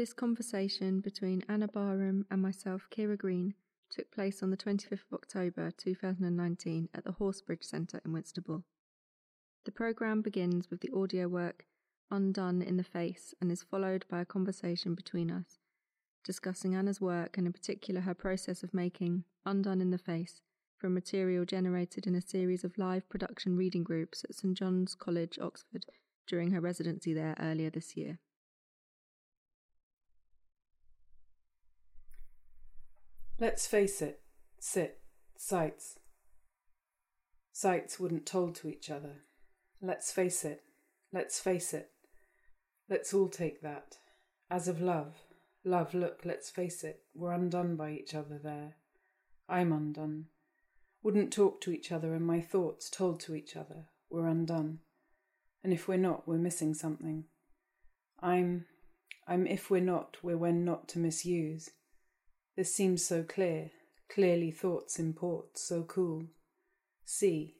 This 0.00 0.14
conversation 0.14 1.00
between 1.00 1.44
Anna 1.46 1.68
Barham 1.68 2.24
and 2.30 2.40
myself, 2.40 2.88
Kira 2.90 3.18
Green, 3.18 3.52
took 3.90 4.10
place 4.10 4.42
on 4.42 4.48
the 4.48 4.56
25th 4.56 4.92
of 4.92 5.12
October 5.12 5.70
2019 5.76 6.88
at 6.94 7.04
the 7.04 7.12
Horsebridge 7.12 7.64
Centre 7.64 8.00
in 8.02 8.14
Whitstable. 8.14 8.64
The 9.66 9.72
programme 9.72 10.22
begins 10.22 10.70
with 10.70 10.80
the 10.80 10.88
audio 10.96 11.28
work 11.28 11.66
Undone 12.10 12.62
in 12.62 12.78
the 12.78 12.82
Face 12.82 13.34
and 13.42 13.52
is 13.52 13.62
followed 13.62 14.06
by 14.08 14.22
a 14.22 14.24
conversation 14.24 14.94
between 14.94 15.30
us, 15.30 15.58
discussing 16.24 16.74
Anna's 16.74 17.02
work 17.02 17.36
and 17.36 17.46
in 17.46 17.52
particular 17.52 18.00
her 18.00 18.14
process 18.14 18.62
of 18.62 18.72
making 18.72 19.24
Undone 19.44 19.82
in 19.82 19.90
the 19.90 19.98
Face 19.98 20.40
from 20.78 20.94
material 20.94 21.44
generated 21.44 22.06
in 22.06 22.14
a 22.14 22.22
series 22.22 22.64
of 22.64 22.78
live 22.78 23.06
production 23.10 23.54
reading 23.54 23.84
groups 23.84 24.24
at 24.24 24.34
St 24.34 24.56
John's 24.56 24.94
College, 24.94 25.38
Oxford, 25.38 25.84
during 26.26 26.52
her 26.52 26.60
residency 26.62 27.12
there 27.12 27.36
earlier 27.38 27.68
this 27.68 27.98
year. 27.98 28.18
Let's 33.40 33.66
face 33.66 34.02
it, 34.02 34.20
sit, 34.58 34.98
sights. 35.34 35.98
Sights 37.52 37.98
wouldn't 37.98 38.26
told 38.26 38.54
to 38.56 38.68
each 38.68 38.90
other. 38.90 39.22
Let's 39.80 40.12
face 40.12 40.44
it, 40.44 40.60
let's 41.10 41.40
face 41.40 41.72
it. 41.72 41.88
Let's 42.90 43.14
all 43.14 43.28
take 43.28 43.62
that. 43.62 43.96
As 44.50 44.68
of 44.68 44.82
love, 44.82 45.14
love, 45.64 45.94
look, 45.94 46.20
let's 46.26 46.50
face 46.50 46.84
it, 46.84 47.00
we're 47.14 47.32
undone 47.32 47.76
by 47.76 47.92
each 47.92 48.14
other 48.14 48.38
there. 48.38 48.76
I'm 49.48 49.72
undone. 49.72 50.26
Wouldn't 51.02 51.32
talk 51.32 51.62
to 51.62 51.72
each 51.72 51.90
other, 51.90 52.12
and 52.12 52.26
my 52.26 52.42
thoughts 52.42 52.90
told 52.90 53.20
to 53.20 53.34
each 53.34 53.56
other, 53.56 53.86
we're 54.10 54.26
undone. 54.26 54.80
And 55.64 55.72
if 55.72 55.88
we're 55.88 55.96
not, 55.96 56.28
we're 56.28 56.36
missing 56.36 56.74
something. 56.74 57.24
I'm, 58.20 58.66
I'm 59.26 59.46
if 59.46 59.70
we're 59.70 59.80
not, 59.80 60.18
we're 60.22 60.36
when 60.36 60.62
not 60.62 60.88
to 60.88 60.98
misuse. 60.98 61.70
This 62.60 62.74
seems 62.74 63.02
so 63.02 63.22
clear, 63.22 63.70
clearly 64.10 64.50
thoughts 64.50 64.98
import, 64.98 65.56
so 65.56 65.82
cool. 65.82 66.24
See, 67.06 67.54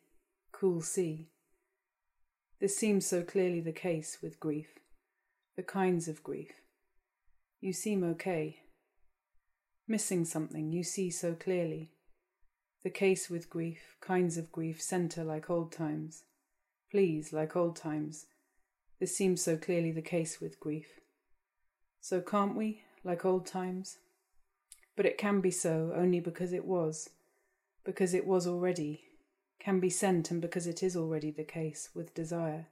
cool 0.52 0.82
see. 0.82 1.30
This 2.60 2.76
seems 2.76 3.06
so 3.06 3.22
clearly 3.22 3.62
the 3.62 3.72
case 3.72 4.18
with 4.22 4.38
grief, 4.38 4.66
the 5.56 5.62
kinds 5.62 6.06
of 6.06 6.22
grief. 6.22 6.50
You 7.62 7.72
seem 7.72 8.04
okay. 8.04 8.58
Missing 9.88 10.26
something 10.26 10.70
you 10.70 10.84
see 10.84 11.10
so 11.10 11.32
clearly. 11.32 11.92
The 12.84 12.90
case 12.90 13.30
with 13.30 13.48
grief, 13.48 13.96
kinds 14.02 14.36
of 14.36 14.52
grief, 14.52 14.82
centre 14.82 15.24
like 15.24 15.48
old 15.48 15.72
times. 15.72 16.24
Please, 16.90 17.32
like 17.32 17.56
old 17.56 17.74
times. 17.74 18.26
This 19.00 19.16
seems 19.16 19.40
so 19.40 19.56
clearly 19.56 19.92
the 19.92 20.02
case 20.02 20.42
with 20.42 20.60
grief. 20.60 21.00
So 22.02 22.20
can't 22.20 22.54
we, 22.54 22.82
like 23.02 23.24
old 23.24 23.46
times? 23.46 23.96
But 24.96 25.06
it 25.06 25.18
can 25.18 25.40
be 25.40 25.50
so 25.50 25.92
only 25.94 26.20
because 26.20 26.52
it 26.52 26.64
was, 26.64 27.10
because 27.84 28.14
it 28.14 28.26
was 28.26 28.46
already, 28.46 29.02
can 29.58 29.80
be 29.80 29.90
sent 29.90 30.30
and 30.30 30.40
because 30.40 30.66
it 30.66 30.82
is 30.82 30.96
already 30.96 31.30
the 31.30 31.44
case 31.44 31.90
with 31.94 32.14
desire. 32.14 32.66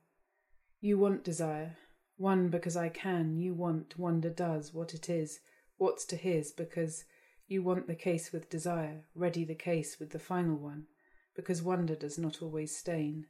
You 0.80 0.98
want 0.98 1.24
desire, 1.24 1.76
one 2.16 2.48
because 2.48 2.76
I 2.76 2.88
can, 2.88 3.36
you 3.36 3.54
want, 3.54 3.98
wonder 3.98 4.30
does, 4.30 4.74
what 4.74 4.94
it 4.94 5.08
is, 5.08 5.40
what's 5.76 6.04
to 6.06 6.16
his, 6.16 6.52
because 6.52 7.04
you 7.46 7.62
want 7.62 7.86
the 7.86 7.94
case 7.94 8.32
with 8.32 8.50
desire, 8.50 9.04
ready 9.14 9.44
the 9.44 9.54
case 9.54 9.98
with 9.98 10.10
the 10.10 10.18
final 10.18 10.56
one, 10.56 10.86
because 11.34 11.62
wonder 11.62 11.94
does 11.94 12.18
not 12.18 12.42
always 12.42 12.76
stain. 12.76 13.26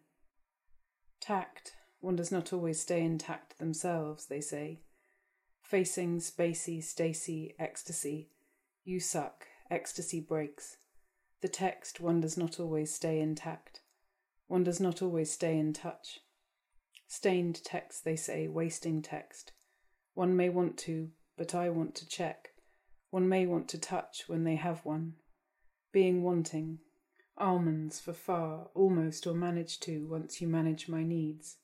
Tact, 1.20 1.75
one 2.00 2.16
does 2.16 2.33
not 2.33 2.53
always 2.53 2.81
stay 2.81 3.03
intact 3.03 3.59
themselves, 3.59 4.27
they 4.27 4.41
say. 4.41 4.81
Facing, 5.62 6.19
spacey, 6.19 6.83
stacy, 6.83 7.55
ecstasy, 7.59 8.31
you 8.89 8.98
suck, 8.98 9.47
ecstasy 9.70 10.19
breaks. 10.19 10.78
The 11.42 11.48
text 11.48 12.00
one 12.00 12.22
does 12.22 12.39
not 12.39 12.58
always 12.58 12.92
stay 12.92 13.20
intact. 13.20 13.83
One 14.47 14.65
does 14.65 14.81
not 14.81 15.03
always 15.03 15.31
stay 15.31 15.59
in 15.59 15.75
touch. 15.75 16.21
Stained 17.06 17.62
text, 17.62 18.03
they 18.04 18.16
say, 18.16 18.49
wasting 18.49 19.03
text. 19.03 19.53
One 20.15 20.34
may 20.34 20.49
want 20.49 20.78
to, 20.78 21.10
but 21.37 21.54
I 21.54 21.69
want 21.69 21.94
to 21.97 22.09
check. 22.09 22.49
One 23.10 23.28
may 23.28 23.44
want 23.44 23.69
to 23.69 23.78
touch 23.78 24.25
when 24.26 24.44
they 24.44 24.56
have 24.56 24.87
one. 24.87 25.16
Being 25.93 26.22
wanting. 26.22 26.78
Almonds 27.37 28.00
for 28.00 28.15
far, 28.15 28.69
almost, 28.75 29.26
or 29.26 29.34
manage 29.34 29.81
to 29.81 30.06
once 30.09 30.41
you 30.41 30.49
manage 30.49 30.88
my 30.88 31.03
needs. 31.03 31.59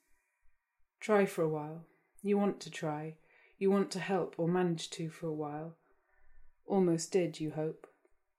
Try 1.00 1.24
for 1.24 1.40
a 1.40 1.48
while. 1.48 1.86
You 2.22 2.36
want 2.36 2.60
to 2.60 2.70
try. 2.70 3.16
You 3.56 3.70
want 3.70 3.90
to 3.92 3.98
help 3.98 4.34
or 4.36 4.46
manage 4.46 4.90
to 4.90 5.08
for 5.08 5.26
a 5.26 5.32
while. 5.32 5.78
Almost 6.66 7.12
did, 7.12 7.40
you 7.40 7.52
hope. 7.52 7.86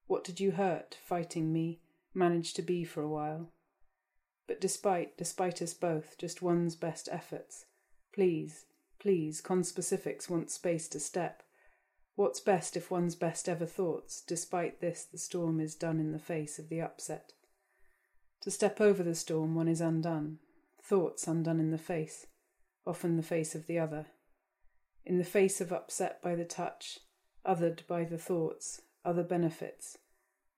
What 0.08 0.24
did 0.24 0.40
you 0.40 0.52
hurt, 0.52 0.98
fighting 1.04 1.52
me, 1.52 1.82
manage 2.14 2.54
to 2.56 2.62
be 2.62 2.84
for 2.84 3.02
a 3.02 3.10
while? 3.10 3.52
But 4.48 4.62
despite, 4.62 5.18
despite 5.18 5.62
us 5.62 5.74
both, 5.74 6.18
just 6.18 6.42
one's 6.42 6.76
best 6.76 7.10
efforts, 7.12 7.66
please, 8.14 8.66
please, 9.00 9.42
conspecifics 9.42 10.30
want 10.30 10.52
space 10.52 10.88
to 10.90 11.00
step. 11.00 11.44
What's 12.16 12.40
best 12.40 12.78
if 12.78 12.92
one's 12.92 13.16
best 13.16 13.50
ever 13.50 13.66
thoughts, 13.66 14.22
despite 14.22 14.80
this, 14.80 15.04
the 15.04 15.18
storm 15.18 15.60
is 15.60 15.76
done 15.76 16.00
in 16.00 16.12
the 16.12 16.20
face 16.20 16.60
of 16.60 16.70
the 16.70 16.82
upset? 16.82 17.34
To 18.42 18.52
step 18.52 18.80
over 18.80 19.04
the 19.04 19.16
storm, 19.16 19.56
one 19.56 19.68
is 19.68 19.82
undone, 19.82 20.38
thoughts 20.82 21.28
undone 21.28 21.60
in 21.60 21.72
the 21.72 21.78
face, 21.78 22.28
often 22.86 23.18
the 23.18 23.24
face 23.24 23.56
of 23.56 23.68
the 23.68 23.80
other. 23.80 24.06
In 25.04 25.18
the 25.18 25.24
face 25.24 25.60
of 25.60 25.74
upset 25.74 26.22
by 26.22 26.36
the 26.36 26.46
touch, 26.46 27.00
othered 27.46 27.86
by 27.88 28.04
the 28.04 28.18
thoughts, 28.18 28.82
other 29.04 29.24
benefits. 29.24 29.98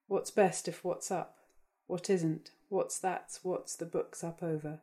What's 0.07 0.31
best 0.31 0.67
if 0.67 0.83
what's 0.83 1.11
up? 1.11 1.37
What 1.87 2.09
isn't? 2.09 2.51
What's 2.69 2.99
that's 2.99 3.43
what's 3.43 3.75
the 3.75 3.85
book's 3.85 4.23
up 4.23 4.41
over? 4.41 4.79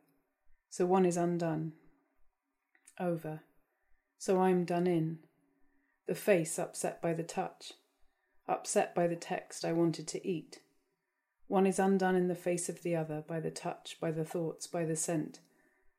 So 0.69 0.85
one 0.85 1.05
is 1.05 1.17
undone. 1.17 1.73
Over. 2.99 3.41
So 4.17 4.41
I'm 4.41 4.65
done 4.65 4.87
in. 4.87 5.19
The 6.07 6.15
face 6.15 6.59
upset 6.59 7.01
by 7.01 7.13
the 7.13 7.23
touch. 7.23 7.73
Upset 8.47 8.93
by 8.93 9.07
the 9.07 9.15
text 9.15 9.65
I 9.65 9.71
wanted 9.71 10.07
to 10.09 10.27
eat. 10.27 10.59
One 11.47 11.67
is 11.67 11.79
undone 11.79 12.15
in 12.15 12.27
the 12.27 12.35
face 12.35 12.69
of 12.69 12.81
the 12.83 12.95
other 12.95 13.23
by 13.27 13.39
the 13.39 13.51
touch, 13.51 13.97
by 13.99 14.11
the 14.11 14.25
thoughts, 14.25 14.67
by 14.67 14.85
the 14.85 14.95
scent, 14.95 15.39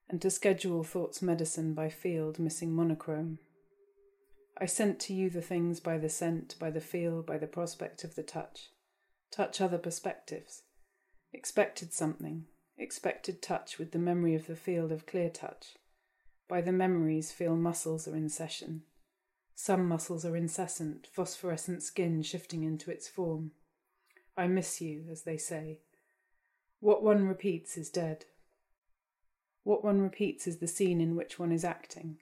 and 0.08 0.20
to 0.22 0.30
schedule 0.30 0.82
thoughts 0.82 1.22
medicine 1.22 1.74
by 1.74 1.88
field 1.88 2.38
missing 2.38 2.72
monochrome. 2.72 3.38
I 4.58 4.64
sent 4.64 4.98
to 5.00 5.14
you 5.14 5.28
the 5.28 5.42
things 5.42 5.80
by 5.80 5.98
the 5.98 6.08
scent, 6.08 6.54
by 6.58 6.70
the 6.70 6.80
feel, 6.80 7.22
by 7.22 7.36
the 7.36 7.46
prospect 7.46 8.04
of 8.04 8.14
the 8.14 8.22
touch. 8.22 8.70
Touch 9.30 9.60
other 9.60 9.76
perspectives. 9.76 10.62
Expected 11.32 11.92
something, 11.92 12.46
expected 12.78 13.42
touch 13.42 13.78
with 13.78 13.92
the 13.92 13.98
memory 13.98 14.34
of 14.34 14.46
the 14.46 14.56
field 14.56 14.92
of 14.92 15.04
clear 15.04 15.28
touch. 15.28 15.74
By 16.48 16.62
the 16.62 16.72
memories, 16.72 17.32
feel 17.32 17.54
muscles 17.54 18.08
are 18.08 18.16
in 18.16 18.30
session. 18.30 18.82
Some 19.54 19.86
muscles 19.86 20.24
are 20.24 20.36
incessant, 20.36 21.06
phosphorescent 21.12 21.82
skin 21.82 22.22
shifting 22.22 22.62
into 22.62 22.90
its 22.90 23.08
form. 23.08 23.50
I 24.38 24.46
miss 24.46 24.80
you, 24.80 25.04
as 25.10 25.22
they 25.22 25.36
say. 25.36 25.80
What 26.80 27.02
one 27.02 27.26
repeats 27.26 27.76
is 27.76 27.90
dead. 27.90 28.24
What 29.64 29.84
one 29.84 30.00
repeats 30.00 30.46
is 30.46 30.58
the 30.58 30.68
scene 30.68 31.00
in 31.00 31.16
which 31.16 31.38
one 31.38 31.52
is 31.52 31.64
acting 31.64 32.18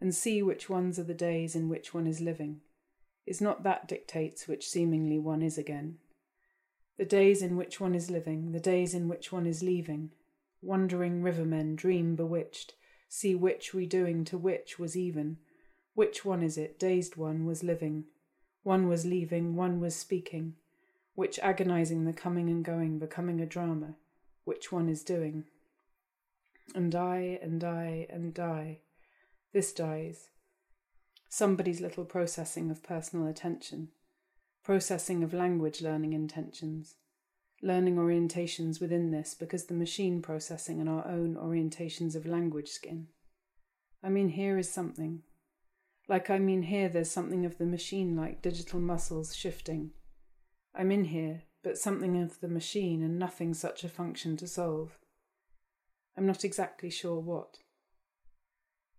and 0.00 0.14
see 0.14 0.42
which 0.42 0.68
ones 0.68 0.98
are 0.98 1.04
the 1.04 1.14
days 1.14 1.54
in 1.54 1.68
which 1.68 1.94
one 1.94 2.06
is 2.06 2.20
living. 2.20 2.60
Is 3.26 3.40
not 3.40 3.62
that 3.64 3.88
dictates 3.88 4.46
which 4.46 4.68
seemingly 4.68 5.18
one 5.18 5.42
is 5.42 5.58
again? 5.58 5.98
The 6.98 7.04
days 7.04 7.42
in 7.42 7.56
which 7.56 7.80
one 7.80 7.94
is 7.94 8.10
living, 8.10 8.52
the 8.52 8.60
days 8.60 8.94
in 8.94 9.08
which 9.08 9.32
one 9.32 9.46
is 9.46 9.62
leaving. 9.62 10.12
Wandering 10.62 11.22
rivermen, 11.22 11.76
dream 11.76 12.16
bewitched, 12.16 12.74
see 13.08 13.34
which 13.34 13.72
redoing 13.72 14.24
to 14.26 14.38
which 14.38 14.78
was 14.78 14.96
even. 14.96 15.38
Which 15.94 16.24
one 16.24 16.42
is 16.42 16.56
it, 16.56 16.78
dazed 16.78 17.16
one, 17.16 17.44
was 17.44 17.62
living? 17.62 18.04
One 18.62 18.88
was 18.88 19.04
leaving, 19.06 19.56
one 19.56 19.80
was 19.80 19.94
speaking. 19.94 20.54
Which 21.14 21.38
agonizing 21.38 22.04
the 22.04 22.12
coming 22.12 22.48
and 22.48 22.64
going, 22.64 22.98
becoming 22.98 23.40
a 23.40 23.46
drama? 23.46 23.96
Which 24.44 24.70
one 24.70 24.88
is 24.88 25.02
doing? 25.02 25.44
And 26.74 26.94
I, 26.94 27.38
and 27.42 27.62
I, 27.64 28.06
and 28.10 28.38
I 28.38 28.78
this 29.56 29.72
dies. 29.72 30.28
Somebody's 31.30 31.80
little 31.80 32.04
processing 32.04 32.70
of 32.70 32.82
personal 32.82 33.26
attention, 33.26 33.88
processing 34.62 35.22
of 35.24 35.32
language 35.32 35.80
learning 35.80 36.12
intentions, 36.12 36.96
learning 37.62 37.96
orientations 37.96 38.82
within 38.82 39.12
this 39.12 39.34
because 39.34 39.64
the 39.64 39.72
machine 39.72 40.20
processing 40.20 40.78
and 40.78 40.90
our 40.90 41.08
own 41.08 41.36
orientations 41.36 42.14
of 42.14 42.26
language 42.26 42.68
skin. 42.68 43.06
I 44.04 44.10
mean, 44.10 44.28
here 44.28 44.58
is 44.58 44.70
something. 44.70 45.22
Like, 46.06 46.28
I 46.28 46.38
mean, 46.38 46.64
here 46.64 46.90
there's 46.90 47.10
something 47.10 47.46
of 47.46 47.56
the 47.56 47.64
machine 47.64 48.14
like 48.14 48.42
digital 48.42 48.78
muscles 48.78 49.34
shifting. 49.34 49.92
I'm 50.74 50.92
in 50.92 51.06
here, 51.06 51.44
but 51.64 51.78
something 51.78 52.22
of 52.22 52.40
the 52.40 52.48
machine 52.48 53.02
and 53.02 53.18
nothing 53.18 53.54
such 53.54 53.84
a 53.84 53.88
function 53.88 54.36
to 54.36 54.46
solve. 54.46 54.98
I'm 56.14 56.26
not 56.26 56.44
exactly 56.44 56.90
sure 56.90 57.20
what. 57.20 57.56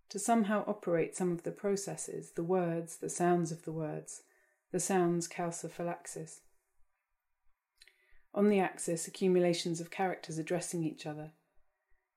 To 0.08 0.18
somehow 0.18 0.64
operate 0.66 1.16
some 1.16 1.32
of 1.32 1.42
the 1.42 1.50
processes, 1.50 2.32
the 2.34 2.42
words, 2.42 2.96
the 2.96 3.10
sounds 3.10 3.52
of 3.52 3.64
the 3.64 3.72
words, 3.72 4.22
the 4.72 4.80
sounds 4.80 5.26
calciphylaxis. 5.28 6.40
On 8.34 8.48
the 8.48 8.60
axis, 8.60 9.06
accumulations 9.06 9.80
of 9.80 9.90
characters 9.90 10.38
addressing 10.38 10.84
each 10.84 11.06
other, 11.06 11.32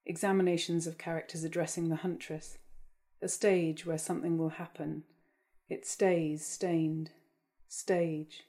examinations 0.05 0.87
of 0.87 0.97
characters 0.97 1.43
addressing 1.43 1.89
the 1.89 1.97
huntress, 1.97 2.57
a 3.21 3.27
stage 3.27 3.85
where 3.85 3.97
something 3.97 4.37
will 4.37 4.49
happen. 4.49 5.03
It 5.69 5.85
stays 5.85 6.45
stained. 6.45 7.11
Stage. 7.67 8.43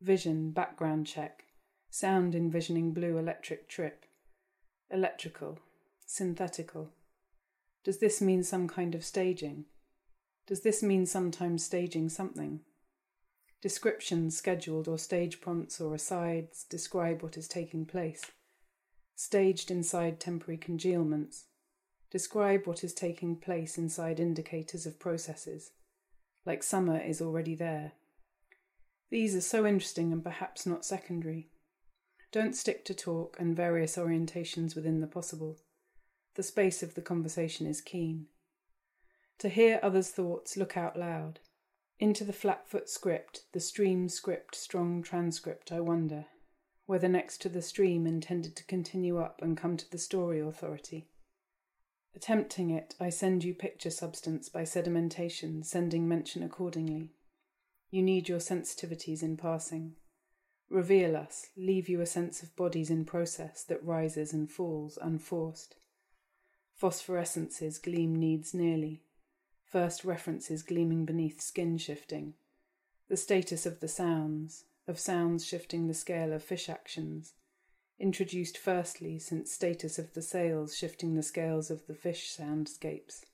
Vision, 0.00 0.50
background 0.50 1.06
check. 1.06 1.44
Sound 1.90 2.34
envisioning 2.34 2.92
blue 2.92 3.18
electric 3.18 3.68
trip. 3.68 4.04
Electrical. 4.90 5.58
Synthetical. 6.06 6.90
Does 7.86 8.00
this 8.00 8.20
mean 8.20 8.42
some 8.42 8.68
kind 8.68 8.94
of 8.94 9.04
staging? 9.04 9.64
Does 10.46 10.60
this 10.60 10.82
mean 10.82 11.06
sometimes 11.06 11.64
staging 11.64 12.10
something? 12.10 12.60
Descriptions, 13.62 14.36
scheduled 14.36 14.88
or 14.88 14.98
stage 14.98 15.40
prompts 15.40 15.80
or 15.80 15.94
asides 15.94 16.64
describe 16.64 17.22
what 17.22 17.38
is 17.38 17.48
taking 17.48 17.86
place. 17.86 18.22
Staged 19.14 19.70
inside 19.70 20.20
temporary 20.20 20.58
congealments, 20.58 21.44
Describe 22.10 22.66
what 22.66 22.82
is 22.82 22.94
taking 22.94 23.36
place 23.36 23.76
inside 23.76 24.18
indicators 24.20 24.86
of 24.86 24.98
processes, 24.98 25.72
like 26.44 26.62
summer 26.62 26.98
is 26.98 27.20
already 27.20 27.54
there. 27.54 27.92
These 29.10 29.36
are 29.36 29.40
so 29.40 29.66
interesting 29.66 30.12
and 30.12 30.24
perhaps 30.24 30.66
not 30.66 30.84
secondary. 30.84 31.50
Don't 32.32 32.56
stick 32.56 32.84
to 32.86 32.94
talk 32.94 33.36
and 33.38 33.56
various 33.56 33.96
orientations 33.96 34.74
within 34.74 35.00
the 35.00 35.06
possible. 35.06 35.58
The 36.36 36.42
space 36.42 36.82
of 36.82 36.94
the 36.94 37.02
conversation 37.02 37.66
is 37.66 37.80
keen. 37.80 38.26
To 39.38 39.48
hear 39.48 39.80
others' 39.82 40.10
thoughts, 40.10 40.56
look 40.56 40.76
out 40.76 40.98
loud. 40.98 41.40
Into 41.98 42.24
the 42.24 42.34
flatfoot 42.34 42.90
script, 42.90 43.44
the 43.52 43.60
stream 43.60 44.10
script, 44.10 44.54
strong 44.54 45.02
transcript, 45.02 45.72
I 45.72 45.80
wonder, 45.80 46.26
whether 46.84 47.08
next 47.08 47.38
to 47.38 47.48
the 47.48 47.62
stream 47.62 48.06
intended 48.06 48.54
to 48.56 48.66
continue 48.66 49.16
up 49.18 49.40
and 49.40 49.56
come 49.56 49.78
to 49.78 49.90
the 49.90 49.96
story 49.96 50.38
authority. 50.38 51.08
Attempting 52.14 52.68
it, 52.68 52.94
I 53.00 53.08
send 53.08 53.42
you 53.42 53.54
picture 53.54 53.90
substance 53.90 54.50
by 54.50 54.64
sedimentation, 54.64 55.64
sending 55.64 56.06
mention 56.06 56.42
accordingly. 56.42 57.12
You 57.90 58.02
need 58.02 58.28
your 58.28 58.40
sensitivities 58.40 59.22
in 59.22 59.38
passing. 59.38 59.94
Reveal 60.68 61.16
us, 61.16 61.46
leave 61.56 61.88
you 61.88 62.02
a 62.02 62.06
sense 62.06 62.42
of 62.42 62.54
bodies 62.56 62.90
in 62.90 63.06
process 63.06 63.64
that 63.64 63.82
rises 63.82 64.34
and 64.34 64.50
falls 64.50 64.98
unforced. 65.00 65.76
Phosphorescences 66.80 67.82
gleam 67.82 68.14
needs 68.14 68.52
nearly. 68.52 69.02
First 69.64 70.04
references 70.04 70.62
gleaming 70.62 71.06
beneath 71.06 71.40
skin 71.40 71.78
shifting. 71.78 72.34
The 73.08 73.16
status 73.16 73.64
of 73.64 73.80
the 73.80 73.88
sounds, 73.88 74.64
of 74.86 74.98
sounds 74.98 75.46
shifting 75.46 75.86
the 75.86 75.94
scale 75.94 76.32
of 76.32 76.42
fish 76.42 76.68
actions, 76.68 77.32
introduced 77.98 78.58
firstly 78.58 79.18
since 79.18 79.50
status 79.50 79.98
of 79.98 80.12
the 80.12 80.20
sails 80.20 80.76
shifting 80.76 81.14
the 81.14 81.22
scales 81.22 81.70
of 81.70 81.86
the 81.86 81.94
fish 81.94 82.36
soundscapes. 82.36 83.24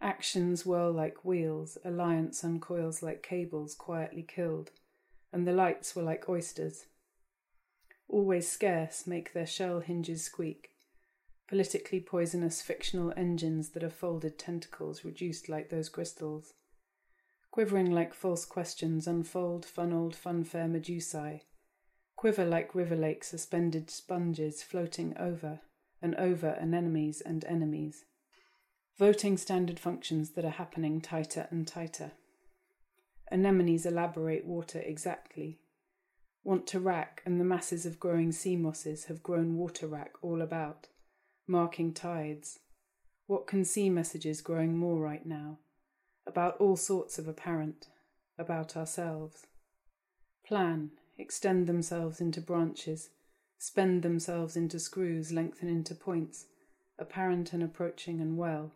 Actions 0.00 0.64
whirl 0.64 0.92
like 0.92 1.24
wheels, 1.24 1.76
alliance 1.84 2.42
uncoils 2.42 3.02
like 3.02 3.22
cables 3.22 3.74
quietly 3.74 4.22
killed, 4.22 4.70
and 5.30 5.46
the 5.46 5.52
lights 5.52 5.94
were 5.94 6.02
like 6.02 6.28
oysters. 6.28 6.86
Always 8.08 8.48
scarce 8.48 9.06
make 9.06 9.32
their 9.32 9.46
shell 9.46 9.80
hinges 9.80 10.24
squeak, 10.24 10.73
politically 11.48 12.00
poisonous 12.00 12.62
fictional 12.62 13.12
engines 13.16 13.70
that 13.70 13.82
are 13.82 13.90
folded 13.90 14.38
tentacles 14.38 15.04
reduced 15.04 15.48
like 15.48 15.68
those 15.68 15.88
crystals. 15.88 16.54
Quivering 17.50 17.90
like 17.90 18.14
false 18.14 18.44
questions 18.44 19.06
unfold 19.06 19.64
funneled 19.64 20.14
funfair 20.16 20.68
medusae, 20.68 21.42
quiver 22.16 22.44
like 22.44 22.74
river 22.74 22.96
lake 22.96 23.22
suspended 23.22 23.90
sponges 23.90 24.62
floating 24.62 25.16
over 25.18 25.60
and 26.00 26.14
over 26.16 26.56
anemones 26.60 27.20
and 27.20 27.44
enemies. 27.44 28.04
Voting 28.98 29.36
standard 29.36 29.78
functions 29.80 30.30
that 30.30 30.44
are 30.44 30.50
happening 30.50 31.00
tighter 31.00 31.48
and 31.50 31.66
tighter. 31.66 32.12
Anemones 33.32 33.86
elaborate 33.86 34.44
water 34.44 34.80
exactly. 34.80 35.58
Want 36.44 36.66
to 36.68 36.80
rack, 36.80 37.22
and 37.24 37.40
the 37.40 37.44
masses 37.44 37.86
of 37.86 37.98
growing 37.98 38.32
sea 38.32 38.54
mosses 38.54 39.06
have 39.06 39.22
grown 39.22 39.56
water 39.56 39.86
rack 39.86 40.12
all 40.22 40.42
about, 40.42 40.88
marking 41.46 41.92
tides. 41.92 42.58
What 43.26 43.46
can 43.46 43.64
see 43.64 43.90
messages 43.90 44.40
growing 44.40 44.76
more 44.76 45.00
right 45.00 45.24
now? 45.24 45.58
About 46.26 46.56
all 46.58 46.76
sorts 46.76 47.18
of 47.18 47.28
apparent, 47.28 47.88
about 48.38 48.76
ourselves. 48.76 49.46
Plan, 50.46 50.90
extend 51.18 51.66
themselves 51.66 52.20
into 52.20 52.40
branches, 52.40 53.10
spend 53.58 54.02
themselves 54.02 54.56
into 54.56 54.78
screws, 54.78 55.32
lengthen 55.32 55.68
into 55.68 55.94
points, 55.94 56.46
apparent 56.98 57.52
and 57.52 57.62
approaching 57.62 58.20
and 58.20 58.36
well. 58.36 58.72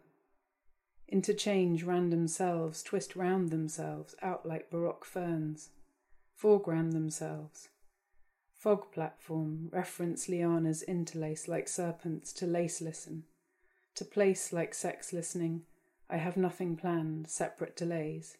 Interchange 1.08 1.84
random 1.84 2.28
selves, 2.28 2.82
twist 2.82 3.16
round 3.16 3.50
themselves, 3.50 4.14
out 4.22 4.46
like 4.46 4.70
baroque 4.70 5.04
ferns, 5.04 5.70
foreground 6.34 6.92
themselves. 6.92 7.68
Fog 8.58 8.90
platform, 8.90 9.68
reference 9.72 10.26
lianas 10.26 10.82
interlace 10.88 11.46
like 11.46 11.68
serpents 11.68 12.32
to 12.32 12.44
lace 12.44 12.80
listen, 12.80 13.22
to 13.94 14.04
place 14.04 14.52
like 14.52 14.74
sex 14.74 15.12
listening, 15.12 15.62
I 16.10 16.16
have 16.16 16.36
nothing 16.36 16.74
planned, 16.74 17.28
separate 17.28 17.76
delays. 17.76 18.36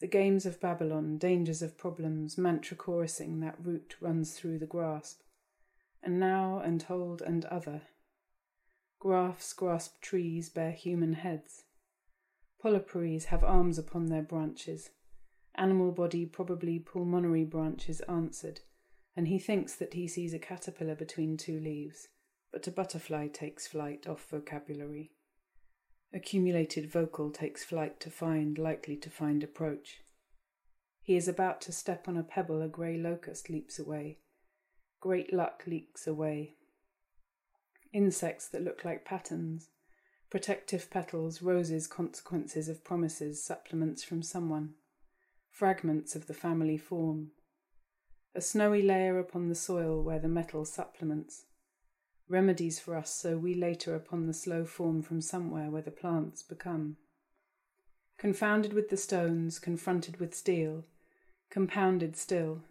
The 0.00 0.06
games 0.06 0.46
of 0.46 0.60
Babylon, 0.60 1.18
dangers 1.18 1.60
of 1.60 1.76
problems, 1.76 2.38
mantra 2.38 2.74
chorusing 2.74 3.40
that 3.40 3.56
root 3.62 3.96
runs 4.00 4.32
through 4.32 4.60
the 4.60 4.66
grasp. 4.66 5.20
And 6.02 6.18
now 6.18 6.60
and 6.60 6.82
hold 6.82 7.20
and 7.20 7.44
other. 7.46 7.82
Graphs 8.98 9.52
grasp 9.52 10.00
trees 10.00 10.48
bear 10.48 10.70
human 10.70 11.14
heads. 11.14 11.64
Polypories 12.64 13.24
have 13.24 13.44
arms 13.44 13.78
upon 13.78 14.06
their 14.06 14.22
branches. 14.22 14.88
Animal 15.54 15.92
body, 15.92 16.24
probably 16.24 16.78
pulmonary 16.78 17.44
branches, 17.44 18.00
answered, 18.02 18.60
and 19.18 19.26
he 19.26 19.38
thinks 19.40 19.74
that 19.74 19.94
he 19.94 20.06
sees 20.06 20.32
a 20.32 20.38
caterpillar 20.38 20.94
between 20.94 21.36
two 21.36 21.58
leaves, 21.58 22.06
but 22.52 22.68
a 22.68 22.70
butterfly 22.70 23.26
takes 23.26 23.66
flight 23.66 24.06
off 24.06 24.24
vocabulary. 24.30 25.10
Accumulated 26.14 26.88
vocal 26.88 27.32
takes 27.32 27.64
flight 27.64 27.98
to 27.98 28.10
find, 28.10 28.56
likely 28.58 28.94
to 28.94 29.10
find 29.10 29.42
approach. 29.42 30.02
He 31.02 31.16
is 31.16 31.26
about 31.26 31.60
to 31.62 31.72
step 31.72 32.06
on 32.06 32.16
a 32.16 32.22
pebble, 32.22 32.62
a 32.62 32.68
grey 32.68 32.96
locust 32.96 33.50
leaps 33.50 33.76
away. 33.76 34.18
Great 35.00 35.32
luck 35.32 35.64
leaks 35.66 36.06
away. 36.06 36.54
Insects 37.92 38.46
that 38.50 38.62
look 38.62 38.84
like 38.84 39.04
patterns. 39.04 39.70
Protective 40.30 40.90
petals, 40.92 41.42
roses, 41.42 41.88
consequences 41.88 42.68
of 42.68 42.84
promises, 42.84 43.44
supplements 43.44 44.04
from 44.04 44.22
someone. 44.22 44.74
Fragments 45.50 46.14
of 46.14 46.28
the 46.28 46.34
family 46.34 46.78
form. 46.78 47.32
A 48.34 48.40
snowy 48.40 48.82
layer 48.82 49.18
upon 49.18 49.48
the 49.48 49.54
soil 49.54 50.02
where 50.02 50.20
the 50.20 50.28
metal 50.28 50.64
supplements 50.64 51.46
remedies 52.28 52.78
for 52.78 52.94
us 52.94 53.12
so 53.12 53.36
we 53.36 53.54
later 53.54 53.94
upon 53.94 54.26
the 54.26 54.34
slow 54.34 54.64
form 54.64 55.02
from 55.02 55.20
somewhere 55.20 55.70
where 55.70 55.82
the 55.82 55.90
plants 55.90 56.42
become. 56.42 56.96
Confounded 58.18 58.72
with 58.72 58.90
the 58.90 58.96
stones, 58.96 59.58
confronted 59.58 60.20
with 60.20 60.34
steel, 60.34 60.84
compounded 61.50 62.16
still. 62.16 62.62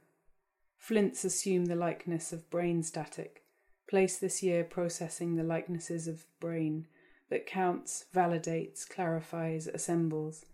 Flints 0.78 1.26
assume 1.26 1.66
the 1.66 1.76
likeness 1.76 2.32
of 2.32 2.50
brain 2.50 2.84
static, 2.84 3.44
place 3.90 4.18
this 4.18 4.44
year 4.44 4.64
processing 4.64 5.36
the 5.36 5.44
likenesses 5.44 6.08
of 6.08 6.26
brain 6.40 6.88
that 7.30 7.48
counts, 7.48 8.06
validates, 8.14 8.88
clarifies, 8.88 9.68
assembles. 9.68 10.46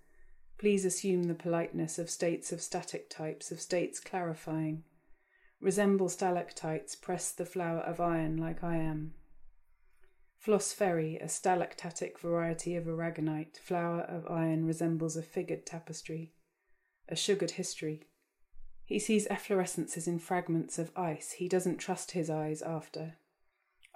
Please 0.58 0.86
assume 0.86 1.24
the 1.24 1.34
politeness 1.36 2.00
of 2.00 2.10
states 2.10 2.52
of 2.52 2.62
static 2.62 3.10
types, 3.10 3.52
of 3.52 3.60
states 3.60 4.00
clarifying 4.00 4.84
resemble 5.64 6.10
stalactites 6.10 6.94
press 6.94 7.32
the 7.32 7.46
flower 7.46 7.80
of 7.80 8.02
iron 8.02 8.36
like 8.36 8.62
I 8.62 8.76
am. 8.76 9.14
Flos 10.38 10.74
ferri, 10.74 11.18
a 11.18 11.30
stalactitic 11.30 12.20
variety 12.20 12.76
of 12.76 12.84
aragonite, 12.84 13.58
flower 13.58 14.02
of 14.02 14.30
iron 14.30 14.66
resembles 14.66 15.16
a 15.16 15.24
figured 15.24 15.66
tapestry, 15.66 16.34
a 17.08 17.16
sugared 17.16 17.52
history. 17.52 18.02
He 18.84 19.00
sees 19.00 19.26
efflorescences 19.30 20.06
in 20.06 20.20
fragments 20.20 20.78
of 20.78 20.92
ice 20.98 21.32
he 21.32 21.48
doesn't 21.48 21.78
trust 21.78 22.12
his 22.12 22.30
eyes 22.30 22.62
after. 22.62 23.14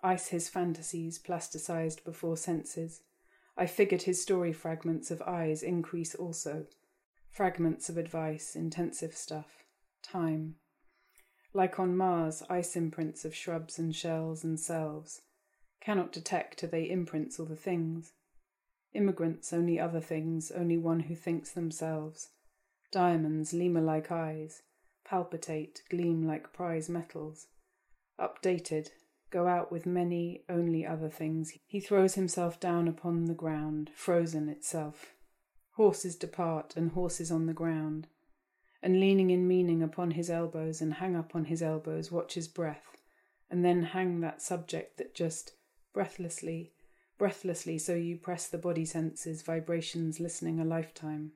Ice 0.02 0.30
his 0.30 0.48
fantasies, 0.48 1.20
plasticized 1.20 2.06
before 2.06 2.38
senses. 2.38 3.02
I 3.58 3.66
figured 3.66 4.04
his 4.04 4.22
story 4.22 4.54
fragments 4.54 5.12
of 5.12 5.22
eyes 5.24 5.64
increase 5.64 6.16
also. 6.16 6.68
Fragments 7.30 7.90
of 7.90 7.98
advice, 7.98 8.56
intensive 8.56 9.14
stuff. 9.14 9.66
Time. 10.02 10.56
Like 11.58 11.80
on 11.80 11.98
Mars, 11.98 12.44
ice 12.52 12.76
imprints 12.76 13.26
of 13.26 13.34
shrubs 13.34 13.80
and 13.80 13.96
shells 13.96 14.44
and 14.44 14.60
selves. 14.60 15.24
Cannot 15.82 16.12
detect 16.12 16.64
are 16.64 16.68
they 16.68 16.88
imprints 16.88 17.40
or 17.40 17.48
the 17.48 17.56
things. 17.56 18.14
Immigrants, 18.94 19.52
only 19.52 19.80
other 19.80 20.00
things, 20.00 20.52
only 20.52 20.78
one 20.78 21.00
who 21.00 21.16
thinks 21.16 21.52
themselves. 21.52 22.30
Diamonds, 22.92 23.54
lemur 23.54 23.82
like 23.82 24.12
eyes, 24.12 24.62
palpitate, 25.04 25.82
gleam 25.90 26.28
like 26.28 26.54
prize 26.54 26.90
metals. 26.90 27.48
Updated, 28.20 28.90
go 29.32 29.48
out 29.48 29.72
with 29.72 29.88
many, 29.88 30.44
only 30.48 30.86
other 30.86 31.10
things. 31.10 31.54
He 31.66 31.80
throws 31.80 32.14
himself 32.14 32.60
down 32.60 32.88
upon 32.88 33.26
the 33.26 33.34
ground, 33.34 33.90
frozen 33.96 34.48
itself. 34.48 35.16
Horses 35.72 36.16
depart, 36.16 36.76
and 36.78 36.92
horses 36.92 37.32
on 37.32 37.48
the 37.48 37.54
ground. 37.54 38.06
And 38.84 39.00
leaning 39.00 39.32
in 39.32 39.48
meaning 39.48 39.82
upon 39.82 40.12
his 40.12 40.30
elbows, 40.30 40.82
and 40.82 40.96
hang 40.96 41.16
up 41.16 41.36
on 41.36 41.46
his 41.46 41.62
elbows, 41.62 42.12
watch 42.12 42.36
his 42.36 42.48
breath, 42.48 42.96
and 43.50 43.66
then 43.66 43.82
hang 43.84 44.22
that 44.22 44.42
subject 44.42 44.98
that 44.98 45.16
just 45.16 45.54
breathlessly, 45.94 46.74
breathlessly, 47.18 47.80
so 47.80 47.96
you 47.96 48.18
press 48.18 48.48
the 48.48 48.58
body 48.58 48.86
senses, 48.86 49.42
vibrations, 49.42 50.20
listening 50.20 50.60
a 50.60 50.66
lifetime. 50.66 51.32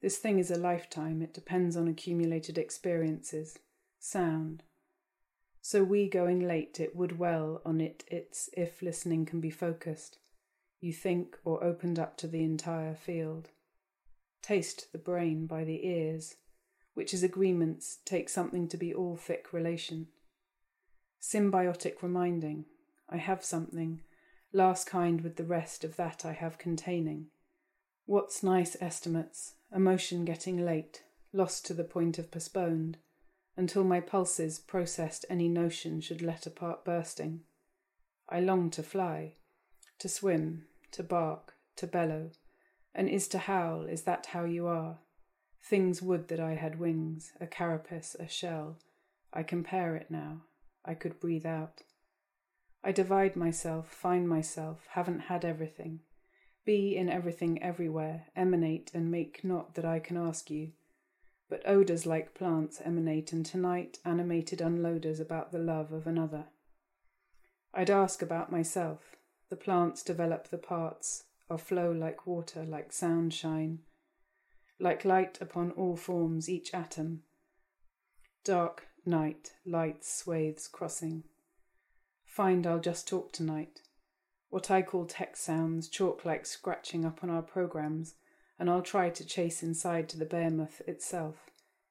This 0.00 0.18
thing 0.18 0.38
is 0.38 0.50
a 0.50 0.58
lifetime, 0.58 1.22
it 1.22 1.34
depends 1.34 1.76
on 1.76 1.86
accumulated 1.86 2.58
experiences, 2.58 3.58
sound. 3.98 4.62
So 5.60 5.84
we 5.84 6.08
going 6.08 6.46
late, 6.46 6.80
it 6.80 6.96
would 6.96 7.18
well 7.18 7.60
on 7.64 7.80
it, 7.80 8.04
it's 8.08 8.48
if 8.52 8.82
listening 8.82 9.26
can 9.26 9.40
be 9.40 9.50
focused, 9.50 10.18
you 10.80 10.92
think 10.92 11.36
or 11.44 11.62
opened 11.62 11.98
up 11.98 12.16
to 12.18 12.26
the 12.26 12.42
entire 12.42 12.94
field. 12.94 13.50
Taste 14.40 14.92
the 14.92 14.98
brain 14.98 15.46
by 15.46 15.64
the 15.64 15.86
ears, 15.86 16.36
which 16.98 17.14
is 17.14 17.22
agreements, 17.22 17.98
take 18.04 18.28
something 18.28 18.66
to 18.66 18.76
be 18.76 18.92
all 18.92 19.14
thick 19.14 19.52
relation. 19.52 20.08
Symbiotic 21.22 22.02
reminding, 22.02 22.64
I 23.08 23.18
have 23.18 23.44
something, 23.44 24.00
last 24.52 24.88
kind 24.88 25.20
with 25.20 25.36
the 25.36 25.44
rest 25.44 25.84
of 25.84 25.94
that 25.94 26.24
I 26.24 26.32
have 26.32 26.58
containing. 26.58 27.26
What's 28.04 28.42
nice 28.42 28.76
estimates, 28.80 29.54
emotion 29.72 30.24
getting 30.24 30.64
late, 30.66 31.04
lost 31.32 31.64
to 31.66 31.72
the 31.72 31.84
point 31.84 32.18
of 32.18 32.32
postponed, 32.32 32.98
until 33.56 33.84
my 33.84 34.00
pulses 34.00 34.58
processed 34.58 35.24
any 35.30 35.48
notion 35.48 36.00
should 36.00 36.20
let 36.20 36.46
apart 36.46 36.84
bursting. 36.84 37.42
I 38.28 38.40
long 38.40 38.70
to 38.70 38.82
fly, 38.82 39.34
to 40.00 40.08
swim, 40.08 40.64
to 40.90 41.04
bark, 41.04 41.54
to 41.76 41.86
bellow, 41.86 42.32
and 42.92 43.08
is 43.08 43.28
to 43.28 43.38
howl, 43.38 43.82
is 43.84 44.02
that 44.02 44.26
how 44.26 44.42
you 44.42 44.66
are? 44.66 44.98
Things 45.62 46.00
would 46.00 46.28
that 46.28 46.40
I 46.40 46.54
had 46.54 46.78
wings, 46.78 47.32
a 47.40 47.46
carapace, 47.46 48.16
a 48.18 48.28
shell. 48.28 48.78
I 49.32 49.42
compare 49.42 49.96
it 49.96 50.10
now. 50.10 50.42
I 50.84 50.94
could 50.94 51.20
breathe 51.20 51.46
out. 51.46 51.82
I 52.82 52.92
divide 52.92 53.36
myself, 53.36 53.88
find 53.88 54.28
myself, 54.28 54.86
haven't 54.92 55.20
had 55.20 55.44
everything 55.44 56.00
be 56.68 56.94
in 56.94 57.08
everything 57.08 57.62
everywhere, 57.62 58.26
emanate 58.36 58.90
and 58.92 59.10
make 59.10 59.42
not 59.42 59.74
that 59.74 59.86
I 59.86 60.00
can 60.00 60.18
ask 60.18 60.50
you. 60.50 60.72
But 61.48 61.66
odours 61.66 62.04
like 62.04 62.34
plants 62.34 62.82
emanate, 62.84 63.32
and 63.32 63.46
tonight 63.46 64.00
animated 64.04 64.58
unloaders 64.58 65.18
about 65.18 65.50
the 65.50 65.58
love 65.58 65.94
of 65.94 66.06
another. 66.06 66.44
I'd 67.72 67.88
ask 67.88 68.20
about 68.20 68.52
myself. 68.52 69.16
The 69.48 69.56
plants 69.56 70.02
develop 70.02 70.48
the 70.48 70.58
parts, 70.58 71.24
or 71.48 71.56
flow 71.56 71.90
like 71.90 72.26
water, 72.26 72.66
like 72.66 72.92
sound 72.92 73.32
shine, 73.32 73.78
like 74.80 75.04
light 75.04 75.38
upon 75.40 75.72
all 75.72 75.96
forms, 75.96 76.48
each 76.48 76.72
atom. 76.72 77.22
Dark 78.44 78.88
night, 79.04 79.52
light 79.66 80.04
swathes 80.04 80.68
crossing. 80.68 81.24
Find 82.26 82.66
I'll 82.66 82.80
just 82.80 83.08
talk 83.08 83.32
tonight 83.32 83.80
what 84.50 84.70
I 84.70 84.82
call 84.82 85.04
text 85.04 85.44
sounds, 85.44 85.88
chalk 85.88 86.24
like 86.24 86.46
scratching 86.46 87.04
up 87.04 87.22
on 87.22 87.30
our 87.30 87.42
programs, 87.42 88.14
and 88.58 88.70
I'll 88.70 88.82
try 88.82 89.10
to 89.10 89.24
chase 89.24 89.62
inside 89.62 90.08
to 90.08 90.18
the 90.18 90.24
behemoth 90.24 90.80
itself, 90.86 91.50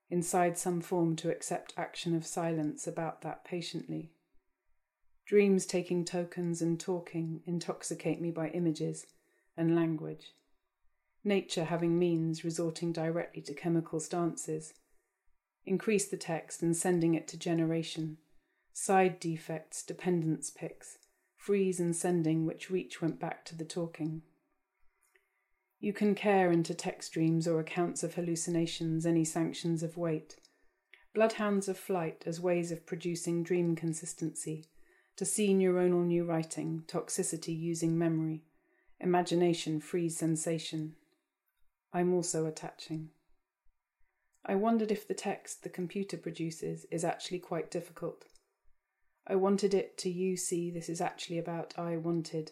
inside 0.10 0.58
some 0.58 0.82
form 0.82 1.16
to 1.18 1.30
accept 1.30 1.74
action 1.78 2.16
of 2.16 2.26
silence 2.26 2.88
about 2.88 3.22
that 3.22 3.46
patiently. 3.46 4.12
Dreams 5.26 5.66
taking 5.66 6.04
tokens 6.04 6.62
and 6.62 6.80
talking 6.80 7.42
intoxicate 7.46 8.22
me 8.22 8.32
by 8.32 8.48
images 8.50 9.06
and 9.56 9.76
language. 9.76 10.34
Nature 11.28 11.66
having 11.66 12.00
means 12.00 12.46
resorting 12.46 12.94
directly 12.94 13.42
to 13.42 13.54
chemical 13.54 14.00
stances. 14.00 14.74
Increase 15.66 16.08
the 16.08 16.16
text 16.16 16.62
and 16.62 16.74
sending 16.74 17.16
it 17.16 17.28
to 17.28 17.38
generation. 17.38 18.16
Side 18.72 19.20
defects, 19.20 19.84
dependence 19.84 20.50
picks 20.50 21.00
freeze 21.36 21.82
and 21.82 21.94
sending, 21.94 22.46
which 22.46 22.70
reach 22.70 23.02
went 23.02 23.20
back 23.20 23.44
to 23.44 23.58
the 23.58 23.66
talking. 23.66 24.22
You 25.82 25.92
can 25.92 26.16
care 26.16 26.50
into 26.50 26.74
text 26.74 27.12
dreams 27.12 27.46
or 27.46 27.60
accounts 27.60 28.04
of 28.04 28.14
hallucinations 28.14 29.06
any 29.06 29.26
sanctions 29.26 29.84
of 29.84 29.98
weight. 29.98 30.38
Bloodhounds 31.14 31.68
of 31.68 31.78
flight 31.78 32.24
as 32.26 32.40
ways 32.40 32.72
of 32.72 32.86
producing 32.86 33.44
dream 33.44 33.76
consistency, 33.76 34.64
to 35.18 35.26
see 35.26 35.54
neuronal 35.54 36.06
new 36.06 36.24
writing, 36.24 36.84
toxicity 36.88 37.58
using 37.58 37.98
memory, 37.98 38.44
imagination 39.02 39.82
freeze 39.82 40.16
sensation. 40.16 40.96
I'm 41.94 42.14
also 42.14 42.46
attaching. 42.46 43.10
I 44.46 44.56
wondered 44.56 44.92
if 44.92 45.08
the 45.08 45.14
text 45.14 45.64
the 45.64 45.70
computer 45.70 46.18
produces 46.18 46.86
is 46.92 47.04
actually 47.04 47.40
quite 47.40 47.72
difficult. 47.72 48.26
I 49.28 49.36
wanted 49.36 49.74
it 49.74 49.98
to 50.00 50.10
you 50.10 50.38
see 50.38 50.72
this 50.72 50.88
is 50.88 51.02
actually 51.02 51.38
about 51.38 51.74
I 51.78 51.98
wanted. 51.98 52.52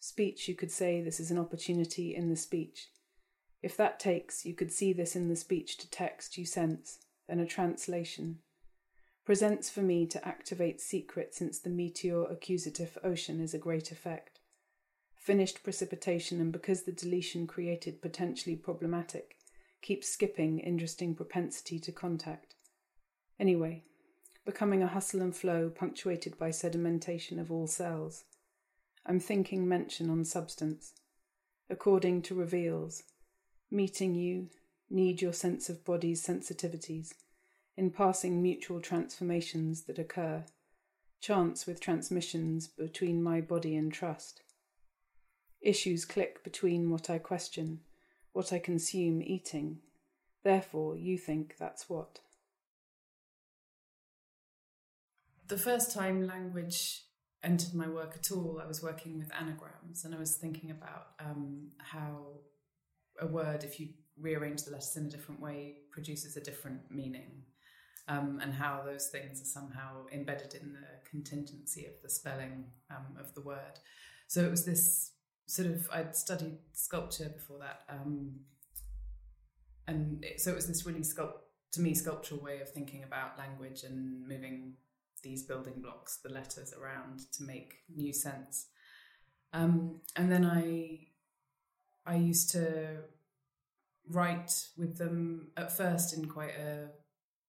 Speech, 0.00 0.48
you 0.48 0.54
could 0.54 0.72
say 0.72 1.00
this 1.00 1.20
is 1.20 1.30
an 1.30 1.38
opportunity 1.38 2.14
in 2.14 2.28
the 2.28 2.36
speech. 2.36 2.88
If 3.62 3.76
that 3.76 4.00
takes, 4.00 4.44
you 4.44 4.54
could 4.54 4.72
see 4.72 4.92
this 4.92 5.16
in 5.16 5.28
the 5.28 5.36
speech 5.36 5.76
to 5.78 5.90
text 5.90 6.36
you 6.36 6.44
sense, 6.44 6.98
then 7.28 7.40
a 7.40 7.46
translation. 7.46 8.38
Presents 9.24 9.70
for 9.70 9.80
me 9.80 10.06
to 10.06 10.26
activate 10.26 10.80
secret 10.80 11.34
since 11.34 11.58
the 11.58 11.70
meteor 11.70 12.24
accusative 12.24 12.98
ocean 13.02 13.40
is 13.40 13.54
a 13.54 13.58
great 13.58 13.90
effect. 13.90 14.35
Finished 15.26 15.64
precipitation, 15.64 16.40
and 16.40 16.52
because 16.52 16.84
the 16.84 16.92
deletion 16.92 17.48
created 17.48 18.00
potentially 18.00 18.54
problematic, 18.54 19.34
keeps 19.82 20.08
skipping 20.08 20.60
interesting 20.60 21.16
propensity 21.16 21.80
to 21.80 21.90
contact. 21.90 22.54
Anyway, 23.40 23.82
becoming 24.44 24.84
a 24.84 24.86
hustle 24.86 25.20
and 25.20 25.34
flow 25.34 25.68
punctuated 25.68 26.38
by 26.38 26.50
sedimentation 26.50 27.40
of 27.40 27.50
all 27.50 27.66
cells. 27.66 28.22
I'm 29.04 29.18
thinking 29.18 29.66
mention 29.66 30.10
on 30.10 30.24
substance, 30.24 30.92
according 31.68 32.22
to 32.22 32.36
reveals, 32.36 33.02
meeting 33.68 34.14
you, 34.14 34.50
need 34.88 35.20
your 35.20 35.32
sense 35.32 35.68
of 35.68 35.84
body's 35.84 36.24
sensitivities, 36.24 37.14
in 37.76 37.90
passing 37.90 38.40
mutual 38.40 38.80
transformations 38.80 39.86
that 39.86 39.98
occur, 39.98 40.44
chance 41.20 41.66
with 41.66 41.80
transmissions 41.80 42.68
between 42.68 43.24
my 43.24 43.40
body 43.40 43.74
and 43.74 43.92
trust. 43.92 44.42
Issues 45.66 46.04
click 46.04 46.44
between 46.44 46.90
what 46.90 47.10
I 47.10 47.18
question, 47.18 47.80
what 48.32 48.52
I 48.52 48.58
consume 48.58 49.20
eating. 49.20 49.78
Therefore, 50.44 50.96
you 50.96 51.18
think 51.18 51.56
that's 51.58 51.90
what. 51.90 52.20
the 55.48 55.58
first 55.58 55.92
time 55.92 56.26
language 56.26 57.02
entered 57.42 57.74
my 57.74 57.88
work 57.88 58.14
at 58.16 58.32
all, 58.32 58.60
I 58.62 58.66
was 58.66 58.82
working 58.82 59.18
with 59.18 59.30
anagrams 59.38 60.04
and 60.04 60.14
I 60.14 60.18
was 60.18 60.36
thinking 60.36 60.70
about 60.70 61.08
um, 61.20 61.68
how 61.78 62.40
a 63.20 63.26
word, 63.26 63.62
if 63.62 63.78
you 63.78 63.88
rearrange 64.20 64.64
the 64.64 64.72
letters 64.72 64.96
in 64.96 65.06
a 65.06 65.10
different 65.10 65.40
way, 65.40 65.76
produces 65.90 66.36
a 66.36 66.40
different 66.40 66.80
meaning. 66.90 67.42
Um, 68.08 68.38
and 68.40 68.54
how 68.54 68.82
those 68.86 69.08
things 69.08 69.42
are 69.42 69.44
somehow 69.44 70.06
embedded 70.12 70.54
in 70.54 70.72
the 70.72 71.10
contingency 71.10 71.86
of 71.86 71.94
the 72.04 72.08
spelling 72.08 72.66
um, 72.88 73.16
of 73.18 73.34
the 73.34 73.40
word. 73.40 73.80
So 74.28 74.44
it 74.44 74.50
was 74.50 74.64
this 74.64 75.10
sort 75.46 75.68
of, 75.68 75.88
I'd 75.92 76.14
studied 76.16 76.58
sculpture 76.72 77.28
before 77.28 77.58
that. 77.58 77.80
Um, 77.88 78.40
and 79.86 80.24
it, 80.24 80.40
so 80.40 80.50
it 80.50 80.56
was 80.56 80.66
this 80.66 80.84
really 80.84 81.00
sculpt, 81.00 81.38
to 81.72 81.80
me, 81.80 81.94
sculptural 81.94 82.40
way 82.40 82.60
of 82.60 82.70
thinking 82.70 83.04
about 83.04 83.38
language 83.38 83.82
and 83.84 84.26
moving 84.26 84.74
these 85.22 85.42
building 85.42 85.80
blocks, 85.80 86.18
the 86.22 86.32
letters 86.32 86.72
around 86.74 87.20
to 87.32 87.42
make 87.44 87.74
new 87.94 88.12
sense. 88.12 88.66
Um, 89.52 90.00
and 90.16 90.30
then 90.30 90.44
I, 90.44 91.08
I 92.04 92.16
used 92.16 92.50
to 92.52 93.04
write 94.08 94.68
with 94.76 94.98
them 94.98 95.48
at 95.56 95.76
first 95.76 96.16
in 96.16 96.26
quite 96.26 96.56
a 96.58 96.88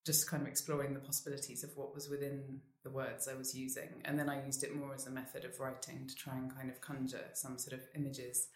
just 0.08 0.28
kind 0.28 0.42
of 0.42 0.48
exploring 0.48 0.94
the 0.94 1.00
possibilities 1.00 1.64
of 1.64 1.70
what 1.76 1.94
was 1.94 2.10
within 2.10 2.62
the 2.84 2.90
words 2.90 3.28
I 3.28 3.36
was 3.36 3.56
using. 3.56 4.02
And 4.06 4.18
then 4.18 4.30
I 4.30 4.44
used 4.46 4.64
it 4.64 4.76
more 4.76 4.96
as 4.96 5.06
a 5.06 5.12
method 5.12 5.46
of 5.46 5.60
writing 5.60 6.08
to 6.08 6.16
try 6.16 6.36
and 6.36 6.54
kind 6.54 6.70
of 6.72 6.82
conjure 6.82 7.30
some 7.34 7.60
sort 7.60 7.74
of 7.74 7.86
images 7.96 8.48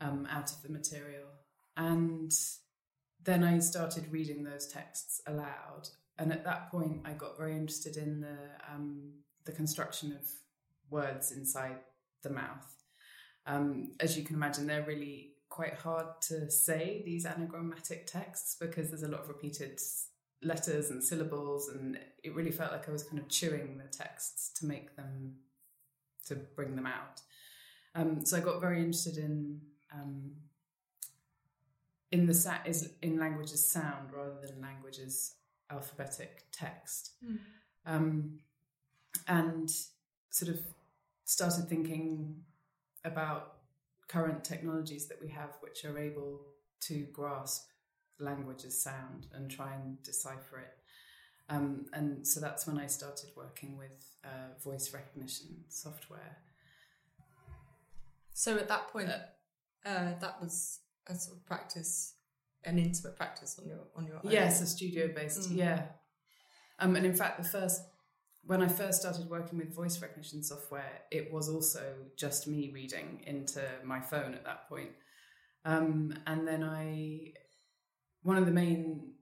um, 0.00 0.28
out 0.30 0.50
of 0.50 0.62
the 0.62 0.68
material. 0.68 1.28
And 1.76 2.30
then 3.24 3.42
I 3.42 3.58
started 3.60 4.12
reading 4.12 4.44
those 4.44 4.66
texts 4.66 5.22
aloud 5.26 5.88
and 6.18 6.32
at 6.32 6.44
that 6.44 6.70
point, 6.70 7.00
I 7.04 7.12
got 7.12 7.36
very 7.36 7.52
interested 7.56 7.96
in 7.96 8.20
the 8.20 8.36
um, 8.70 9.12
the 9.44 9.52
construction 9.52 10.12
of 10.12 10.28
words 10.90 11.32
inside 11.32 11.78
the 12.22 12.30
mouth, 12.30 12.76
Um, 13.46 13.92
as 13.98 14.16
you 14.16 14.22
can 14.22 14.36
imagine, 14.36 14.66
they're 14.66 14.86
really 14.86 15.32
quite 15.48 15.74
hard 15.74 16.06
to 16.28 16.48
say 16.50 17.02
these 17.04 17.26
anagrammatic 17.26 18.06
texts 18.06 18.56
because 18.60 18.90
there's 18.90 19.02
a 19.02 19.08
lot 19.08 19.22
of 19.22 19.28
repeated 19.28 19.80
letters 20.42 20.90
and 20.90 21.02
syllables, 21.02 21.68
and 21.68 21.98
it 22.22 22.34
really 22.34 22.50
felt 22.50 22.72
like 22.72 22.88
I 22.88 22.92
was 22.92 23.04
kind 23.04 23.18
of 23.18 23.28
chewing 23.28 23.78
the 23.78 23.88
texts 23.96 24.50
to 24.60 24.66
make 24.66 24.96
them 24.96 25.36
to 26.26 26.36
bring 26.36 26.76
them 26.76 26.86
out. 26.86 27.20
Um, 27.94 28.24
so 28.24 28.36
I 28.36 28.40
got 28.40 28.60
very 28.60 28.78
interested 28.78 29.18
in 29.18 29.60
um, 29.92 30.32
in 32.10 32.26
the 32.26 32.34
sa- 32.34 32.62
is 32.66 32.92
in 33.02 33.18
language 33.18 33.52
as 33.52 33.64
sound 33.66 34.12
rather 34.12 34.36
than 34.44 34.60
languages 34.60 35.34
alphabetic 35.70 36.44
text, 36.52 37.12
Mm. 37.24 37.38
um, 37.86 38.38
and 39.26 39.70
sort 40.30 40.50
of 40.50 40.60
started 41.24 41.68
thinking 41.68 42.44
about 43.04 43.56
current 44.08 44.44
technologies 44.44 45.06
that 45.08 45.20
we 45.20 45.28
have, 45.28 45.50
which 45.60 45.84
are 45.84 45.98
able 45.98 46.40
to 46.80 47.04
grasp 47.12 47.68
language 48.18 48.64
as 48.64 48.80
sound 48.80 49.26
and 49.32 49.50
try 49.50 49.74
and 49.74 50.02
decipher 50.02 50.58
it. 50.58 50.78
Um, 51.48 51.86
and 51.92 52.26
so 52.26 52.40
that's 52.40 52.66
when 52.66 52.78
I 52.78 52.86
started 52.86 53.30
working 53.36 53.76
with 53.76 54.06
uh, 54.24 54.58
voice 54.62 54.92
recognition 54.94 55.64
software. 55.68 56.38
So 58.32 58.56
at 58.56 58.68
that 58.68 58.88
point, 58.88 59.10
uh, 59.10 60.12
that 60.20 60.40
was 60.40 60.80
a 61.06 61.14
sort 61.14 61.36
of 61.36 61.46
practice, 61.46 62.14
an 62.64 62.78
intimate 62.78 63.16
practice 63.16 63.58
on 63.60 63.68
your 63.68 63.80
on 63.96 64.06
your 64.06 64.16
own. 64.16 64.30
Yes, 64.30 64.62
a 64.62 64.66
studio 64.66 65.10
based. 65.14 65.50
Mm. 65.50 65.56
Yeah. 65.56 65.82
Um, 66.78 66.96
and 66.96 67.04
in 67.04 67.14
fact, 67.14 67.42
the 67.42 67.48
first 67.48 67.82
when 68.44 68.62
I 68.62 68.68
first 68.68 69.00
started 69.00 69.30
working 69.30 69.58
with 69.58 69.74
voice 69.74 70.00
recognition 70.02 70.42
software, 70.42 71.02
it 71.10 71.32
was 71.32 71.48
also 71.48 71.94
just 72.16 72.48
me 72.48 72.70
reading 72.74 73.22
into 73.26 73.62
my 73.84 74.00
phone 74.00 74.34
at 74.34 74.44
that 74.44 74.68
point. 74.68 74.90
Um, 75.64 76.14
and 76.26 76.46
then 76.46 76.64
I, 76.64 77.34
one 78.22 78.36
of 78.36 78.46
the 78.46 78.52
main 78.52 79.12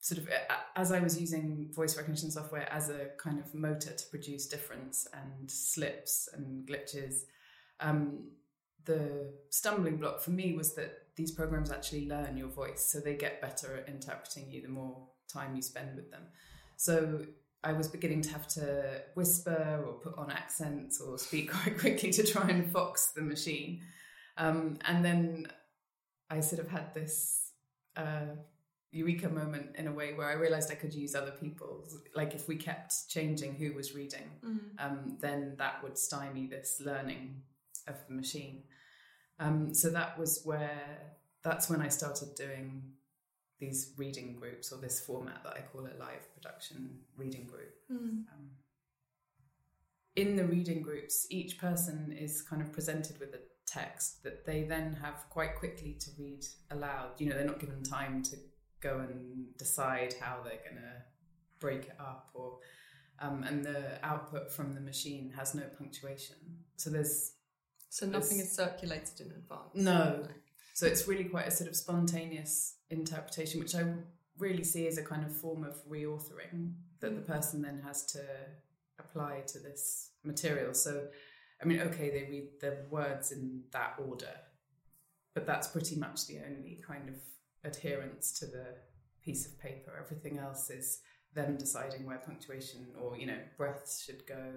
sort 0.00 0.20
of 0.20 0.28
as 0.76 0.92
I 0.92 1.00
was 1.00 1.20
using 1.20 1.68
voice 1.74 1.96
recognition 1.96 2.30
software 2.30 2.72
as 2.72 2.90
a 2.90 3.06
kind 3.18 3.40
of 3.40 3.52
motor 3.54 3.92
to 3.92 4.06
produce 4.08 4.46
difference 4.46 5.08
and 5.12 5.50
slips 5.50 6.28
and 6.32 6.66
glitches, 6.68 7.22
um, 7.80 8.28
the 8.84 9.32
stumbling 9.50 9.96
block 9.96 10.20
for 10.20 10.30
me 10.30 10.54
was 10.54 10.74
that 10.74 11.06
these 11.16 11.32
programs 11.32 11.72
actually 11.72 12.06
learn 12.06 12.36
your 12.36 12.48
voice, 12.48 12.86
so 12.92 13.00
they 13.00 13.14
get 13.14 13.40
better 13.40 13.76
at 13.76 13.88
interpreting 13.88 14.50
you 14.50 14.62
the 14.62 14.68
more 14.68 15.08
time 15.32 15.56
you 15.56 15.62
spend 15.62 15.96
with 15.96 16.10
them. 16.10 16.22
So 16.76 17.24
I 17.64 17.72
was 17.72 17.88
beginning 17.88 18.22
to 18.22 18.30
have 18.30 18.46
to 18.48 19.02
whisper 19.14 19.82
or 19.84 19.94
put 19.94 20.16
on 20.16 20.30
accents 20.30 21.00
or 21.00 21.18
speak 21.18 21.50
quite 21.62 21.78
quickly 21.78 22.10
to 22.12 22.22
try 22.22 22.48
and 22.48 22.70
fox 22.70 23.08
the 23.08 23.22
machine. 23.22 23.80
Um, 24.36 24.78
and 24.84 25.04
then 25.04 25.48
I 26.30 26.40
sort 26.40 26.60
of 26.60 26.68
had 26.68 26.94
this 26.94 27.45
uh, 27.96 28.36
eureka 28.92 29.28
moment 29.28 29.76
in 29.76 29.86
a 29.88 29.92
way 29.92 30.14
where 30.14 30.28
I 30.28 30.34
realized 30.34 30.70
I 30.70 30.74
could 30.76 30.94
use 30.94 31.14
other 31.14 31.32
people's. 31.32 31.98
Like 32.14 32.34
if 32.34 32.48
we 32.48 32.56
kept 32.56 33.08
changing 33.08 33.54
who 33.54 33.72
was 33.72 33.94
reading, 33.94 34.30
Mm. 34.44 34.60
um, 34.78 35.18
then 35.20 35.56
that 35.58 35.82
would 35.82 35.98
stymie 35.98 36.46
this 36.46 36.80
learning 36.84 37.42
of 37.86 37.96
the 38.08 38.14
machine. 38.14 38.64
Um, 39.38 39.74
so 39.74 39.90
that 39.90 40.18
was 40.18 40.42
where 40.44 41.14
that's 41.42 41.68
when 41.70 41.80
I 41.80 41.88
started 41.88 42.34
doing 42.34 42.82
these 43.58 43.92
reading 43.96 44.34
groups 44.34 44.72
or 44.72 44.78
this 44.80 45.00
format 45.00 45.42
that 45.44 45.54
I 45.56 45.60
call 45.60 45.82
a 45.82 45.96
live 45.98 46.32
production 46.34 47.00
reading 47.16 47.46
group. 47.46 47.74
Mm. 47.90 48.24
Um, 48.32 48.50
in 50.14 50.36
the 50.36 50.44
reading 50.44 50.80
groups, 50.82 51.26
each 51.30 51.58
person 51.58 52.12
is 52.18 52.42
kind 52.42 52.62
of 52.62 52.72
presented 52.72 53.20
with 53.20 53.34
a 53.34 53.40
text 53.66 54.22
that 54.22 54.46
they 54.46 54.62
then 54.62 54.94
have 55.02 55.24
quite 55.30 55.56
quickly 55.56 55.96
to 56.00 56.10
read 56.18 56.44
aloud. 56.70 57.12
You 57.18 57.28
know, 57.28 57.36
they're 57.36 57.44
not 57.46 57.58
given 57.60 57.82
time 57.82 58.22
to 58.24 58.36
go 58.80 58.98
and 58.98 59.46
decide 59.58 60.14
how 60.20 60.38
they're 60.44 60.62
going 60.68 60.82
to 60.82 61.02
break 61.58 61.84
it 61.86 61.96
up 61.98 62.30
or 62.34 62.58
um, 63.18 63.42
and 63.44 63.64
the 63.64 64.04
output 64.04 64.52
from 64.52 64.74
the 64.74 64.80
machine 64.80 65.32
has 65.36 65.54
no 65.54 65.62
punctuation. 65.78 66.36
So 66.76 66.90
there's 66.90 67.32
So 67.88 68.04
nothing 68.06 68.38
It's- 68.38 68.50
is 68.50 68.56
circulated 68.56 69.20
in 69.22 69.32
advance. 69.32 69.74
No. 69.74 70.28
so 70.74 70.86
it's 70.86 71.08
really 71.08 71.24
quite 71.24 71.48
a 71.48 71.50
sort 71.50 71.70
of 71.70 71.76
spontaneous 71.76 72.76
interpretation, 72.90 73.58
which 73.60 73.74
I 73.74 73.94
really 74.36 74.64
see 74.64 74.86
as 74.86 74.98
a 74.98 75.02
kind 75.02 75.24
of 75.24 75.34
form 75.34 75.64
of 75.64 75.82
reauthoring 75.88 76.74
that 77.00 77.14
the 77.14 77.22
person 77.22 77.62
then 77.62 77.80
has 77.80 78.04
to 78.12 78.22
apply 78.98 79.40
to 79.46 79.58
this 79.60 80.10
material. 80.22 80.74
So, 80.74 81.08
I 81.60 81.64
mean, 81.64 81.80
okay, 81.80 82.10
they 82.10 82.28
read 82.30 82.48
the 82.60 82.84
words 82.90 83.32
in 83.32 83.62
that 83.72 83.94
order, 83.98 84.34
but 85.34 85.46
that's 85.46 85.68
pretty 85.68 85.96
much 85.96 86.26
the 86.26 86.38
only 86.46 86.82
kind 86.86 87.08
of 87.08 87.16
adherence 87.64 88.38
to 88.40 88.46
the 88.46 88.66
piece 89.24 89.46
of 89.46 89.58
paper. 89.58 89.92
Everything 89.98 90.38
else 90.38 90.70
is 90.70 91.00
them 91.34 91.56
deciding 91.56 92.06
where 92.06 92.18
punctuation 92.18 92.86
or, 93.00 93.16
you 93.16 93.26
know, 93.26 93.38
breaths 93.56 94.04
should 94.04 94.26
go, 94.26 94.52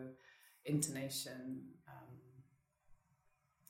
intonation, 0.66 1.62
um, 1.88 2.18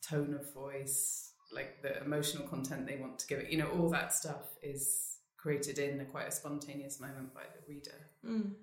tone 0.01 0.33
of 0.33 0.53
voice, 0.53 1.33
like 1.53 1.81
the 1.81 2.03
emotional 2.03 2.47
content 2.47 2.87
they 2.87 2.97
want 2.97 3.19
to 3.19 3.27
give 3.27 3.39
it. 3.39 3.51
You 3.51 3.57
know, 3.59 3.69
all 3.77 3.89
that 3.89 4.13
stuff 4.13 4.55
is 4.61 5.17
created 5.37 5.79
in 5.79 6.01
a 6.01 6.05
quite 6.05 6.27
a 6.27 6.31
spontaneous 6.31 6.99
moment 6.99 7.33
by 7.33 7.43
the 7.43 7.73
reader. 7.73 8.09
Mm. 8.25 8.53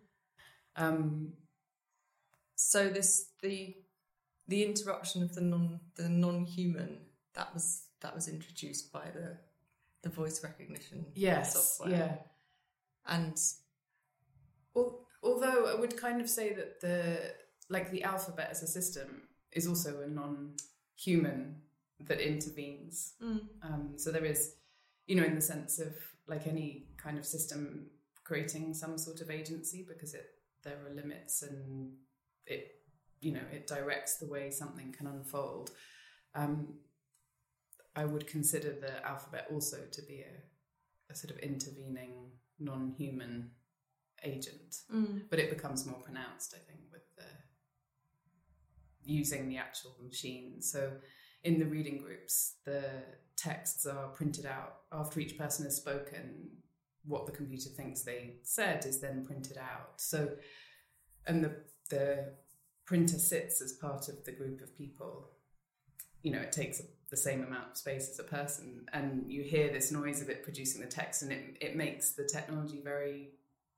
Um, 0.76 1.32
So 2.56 2.88
this 2.88 3.32
the 3.42 3.76
the 4.48 4.64
interruption 4.64 5.22
of 5.22 5.34
the 5.34 5.40
non 5.40 5.80
the 5.96 6.08
non 6.08 6.44
human 6.44 6.98
that 7.34 7.52
was 7.54 7.82
that 8.00 8.14
was 8.14 8.28
introduced 8.28 8.92
by 8.92 9.10
the 9.14 9.36
the 10.02 10.08
voice 10.08 10.42
recognition 10.44 11.06
yes, 11.14 11.54
software. 11.78 11.96
yeah. 11.98 12.16
And 13.06 13.36
Al- 14.76 15.00
Although 15.22 15.66
I 15.66 15.74
would 15.80 15.96
kind 15.96 16.20
of 16.20 16.28
say 16.28 16.52
that 16.52 16.80
the 16.80 17.34
like 17.68 17.90
the 17.90 18.04
alphabet 18.04 18.48
as 18.50 18.62
a 18.62 18.66
system 18.68 19.22
is 19.52 19.66
also 19.66 20.00
a 20.02 20.06
non-human 20.06 21.56
that 22.00 22.20
intervenes. 22.20 23.14
mm, 23.22 23.40
Um, 23.62 23.94
so 23.96 24.12
there 24.12 24.24
is, 24.24 24.54
you 25.06 25.16
know, 25.16 25.24
in 25.24 25.34
the 25.34 25.40
sense 25.40 25.78
of 25.80 25.94
like 26.28 26.46
any 26.46 26.88
kind 26.96 27.18
of 27.18 27.24
system 27.26 27.86
creating 28.22 28.74
some 28.74 28.98
sort 28.98 29.20
of 29.20 29.30
agency 29.30 29.84
because 29.88 30.14
it 30.14 30.26
there 30.62 30.78
are 30.86 30.94
limits 30.94 31.42
and 31.42 31.92
it, 32.46 32.75
you 33.26 33.32
know, 33.32 33.48
it 33.52 33.66
directs 33.66 34.18
the 34.18 34.26
way 34.26 34.52
something 34.52 34.94
can 34.96 35.08
unfold. 35.08 35.72
Um, 36.36 36.74
I 37.96 38.04
would 38.04 38.28
consider 38.28 38.70
the 38.70 39.04
alphabet 39.04 39.48
also 39.52 39.78
to 39.90 40.02
be 40.02 40.20
a, 40.20 41.12
a 41.12 41.16
sort 41.16 41.32
of 41.32 41.38
intervening 41.40 42.30
non-human 42.60 43.50
agent, 44.22 44.76
mm, 44.94 45.22
but 45.28 45.40
it 45.40 45.50
becomes 45.50 45.84
more 45.86 45.98
pronounced, 45.98 46.54
I 46.54 46.62
think, 46.68 46.82
with 46.92 47.02
the 47.16 47.24
using 49.02 49.48
the 49.48 49.56
actual 49.56 49.96
machine. 50.04 50.62
So 50.62 50.92
in 51.42 51.58
the 51.58 51.66
reading 51.66 51.98
groups, 51.98 52.58
the 52.64 52.84
texts 53.36 53.86
are 53.86 54.06
printed 54.08 54.46
out 54.46 54.82
after 54.92 55.18
each 55.18 55.36
person 55.36 55.64
has 55.64 55.74
spoken. 55.74 56.50
What 57.04 57.26
the 57.26 57.32
computer 57.32 57.70
thinks 57.70 58.02
they 58.02 58.36
said 58.44 58.86
is 58.86 59.00
then 59.00 59.24
printed 59.26 59.58
out. 59.58 59.94
So, 59.96 60.36
and 61.26 61.42
the 61.42 61.56
the 61.90 62.34
printer 62.86 63.18
sits 63.18 63.60
as 63.60 63.72
part 63.74 64.08
of 64.08 64.24
the 64.24 64.32
group 64.32 64.60
of 64.62 64.76
people. 64.76 65.30
You 66.22 66.32
know, 66.32 66.40
it 66.40 66.52
takes 66.52 66.80
the 67.10 67.16
same 67.16 67.42
amount 67.44 67.70
of 67.72 67.76
space 67.76 68.08
as 68.10 68.18
a 68.18 68.24
person, 68.24 68.86
and 68.92 69.30
you 69.30 69.42
hear 69.42 69.70
this 69.72 69.92
noise 69.92 70.20
of 70.22 70.28
it 70.28 70.42
producing 70.42 70.80
the 70.80 70.88
text, 70.88 71.22
and 71.22 71.30
it 71.32 71.56
it 71.60 71.76
makes 71.76 72.12
the 72.12 72.24
technology 72.24 72.80
very 72.82 73.30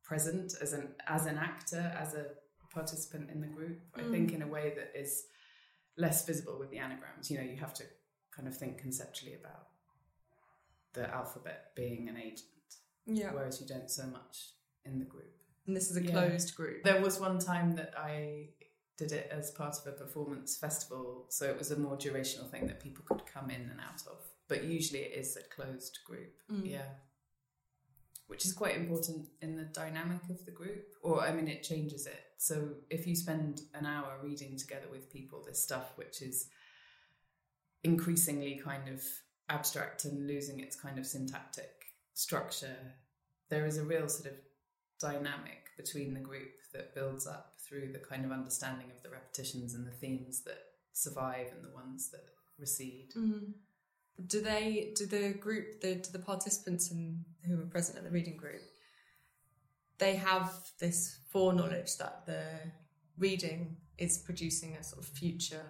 present 0.05 0.55
as 0.61 0.73
an 0.73 0.95
as 1.07 1.27
an 1.27 1.37
actor, 1.37 1.93
as 1.99 2.15
a 2.15 2.27
participant 2.73 3.31
in 3.31 3.41
the 3.41 3.47
group. 3.47 3.81
I 3.95 4.01
Mm. 4.03 4.11
think 4.11 4.33
in 4.33 4.43
a 4.43 4.47
way 4.47 4.73
that 4.77 4.99
is 4.99 5.27
less 5.97 6.25
visible 6.25 6.59
with 6.59 6.71
the 6.71 6.79
anagrams. 6.79 7.31
You 7.31 7.39
know, 7.39 7.45
you 7.45 7.57
have 7.57 7.75
to 7.75 7.85
kind 8.31 8.47
of 8.47 8.57
think 8.57 8.79
conceptually 8.79 9.35
about 9.35 9.69
the 10.93 11.09
alphabet 11.13 11.73
being 11.75 12.09
an 12.09 12.17
agent, 12.17 12.49
yeah. 13.07 13.33
whereas 13.33 13.61
you 13.61 13.67
don't 13.67 13.91
so 13.91 14.07
much 14.07 14.53
in 14.85 14.99
the 14.99 15.05
group. 15.05 15.35
And 15.67 15.77
this 15.77 15.91
is 15.91 15.97
a 15.97 16.03
Yeah. 16.03 16.13
closed 16.13 16.55
group. 16.55 16.83
There 16.85 17.01
was 17.03 17.19
one 17.21 17.39
time 17.39 17.75
that 17.77 17.93
I 17.99 18.55
did 18.99 19.13
it 19.13 19.31
as 19.31 19.51
part 19.53 19.77
of 19.79 19.87
a 19.87 19.93
performance 19.97 20.57
festival, 20.57 21.25
so 21.31 21.47
it 21.49 21.57
was 21.57 21.71
a 21.71 21.79
more 21.79 21.97
durational 21.97 22.51
thing 22.51 22.67
that 22.67 22.81
people 22.83 23.05
could 23.07 23.25
come 23.25 23.49
in 23.49 23.63
and 23.71 23.81
out 23.81 24.03
of. 24.11 24.19
But 24.49 24.65
usually 24.65 25.01
it 25.01 25.17
is 25.17 25.37
a 25.37 25.43
closed 25.55 25.99
group, 26.05 26.35
Mm. 26.51 26.69
yeah. 26.69 26.89
Which 28.27 28.45
is 28.45 28.53
quite 28.53 28.77
important 28.77 29.29
in 29.41 29.57
the 29.57 29.65
dynamic 29.65 30.29
of 30.29 30.45
the 30.45 30.51
group, 30.51 30.95
or 31.03 31.21
I 31.23 31.33
mean, 31.33 31.49
it 31.49 31.63
changes 31.63 32.07
it. 32.07 32.25
So 32.37 32.75
if 32.91 33.07
you 33.07 33.17
spend 33.17 33.63
an 33.73 33.87
hour 33.87 34.19
reading 34.23 34.57
together 34.59 34.89
with 34.91 35.11
people 35.11 35.43
this 35.43 35.63
stuff, 35.63 35.97
which 35.97 36.21
is 36.21 36.49
increasingly 37.85 38.57
kind 38.63 38.89
of 38.89 39.03
abstract 39.49 40.05
and 40.05 40.27
losing 40.27 40.61
its 40.61 40.77
kind 40.77 40.99
of 40.99 41.07
syntactic 41.07 41.71
structure, 42.15 42.77
there 43.49 43.65
is 43.65 43.79
a 43.79 43.85
real 43.85 44.09
sort 44.09 44.27
of 44.33 44.39
dynamic 45.01 45.71
between 45.77 46.13
the 46.13 46.21
group 46.21 46.51
that 46.73 46.95
builds 46.95 47.27
up 47.27 47.55
through 47.59 47.93
the 47.93 47.99
kind 47.99 48.25
of 48.25 48.33
understanding 48.33 48.91
of 48.95 49.03
the 49.03 49.11
repetitions 49.11 49.75
and 49.75 49.87
the 49.87 49.91
themes 49.91 50.43
that 50.45 50.59
survive 50.93 51.49
and 51.55 51.65
the 51.65 51.75
ones 51.75 52.11
that 52.11 52.25
recede. 52.59 53.13
Mm. 53.17 53.53
Do 54.27 54.41
they? 54.41 54.93
Do 54.97 55.07
the 55.07 55.35
group? 55.35 55.81
The 55.81 55.97
do 55.97 56.11
the 56.11 56.19
participants 56.19 56.91
in, 56.91 57.25
who 57.47 57.57
were 57.57 57.67
present 57.67 57.99
at 57.99 58.05
the 58.05 58.11
reading 58.11 58.37
group? 58.37 58.63
They 59.99 60.17
have 60.17 60.53
this 60.81 61.19
foreknowledge 61.33 61.97
that 61.99 62.27
the 62.27 62.45
reading 63.17 63.77
is 63.97 64.19
producing 64.19 64.77
a 64.77 64.83
sort 64.83 65.03
of 65.03 65.09
future 65.09 65.65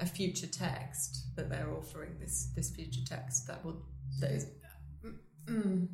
a 0.00 0.06
future 0.06 0.46
text 0.46 1.26
that 1.36 1.50
they're 1.50 1.70
offering 1.76 2.16
this 2.20 2.52
this 2.54 2.70
future 2.70 3.00
text 3.06 3.46
that 3.46 3.64
will 3.64 3.82
that 4.20 4.30
is 4.30 4.46
Mm. 5.48 5.88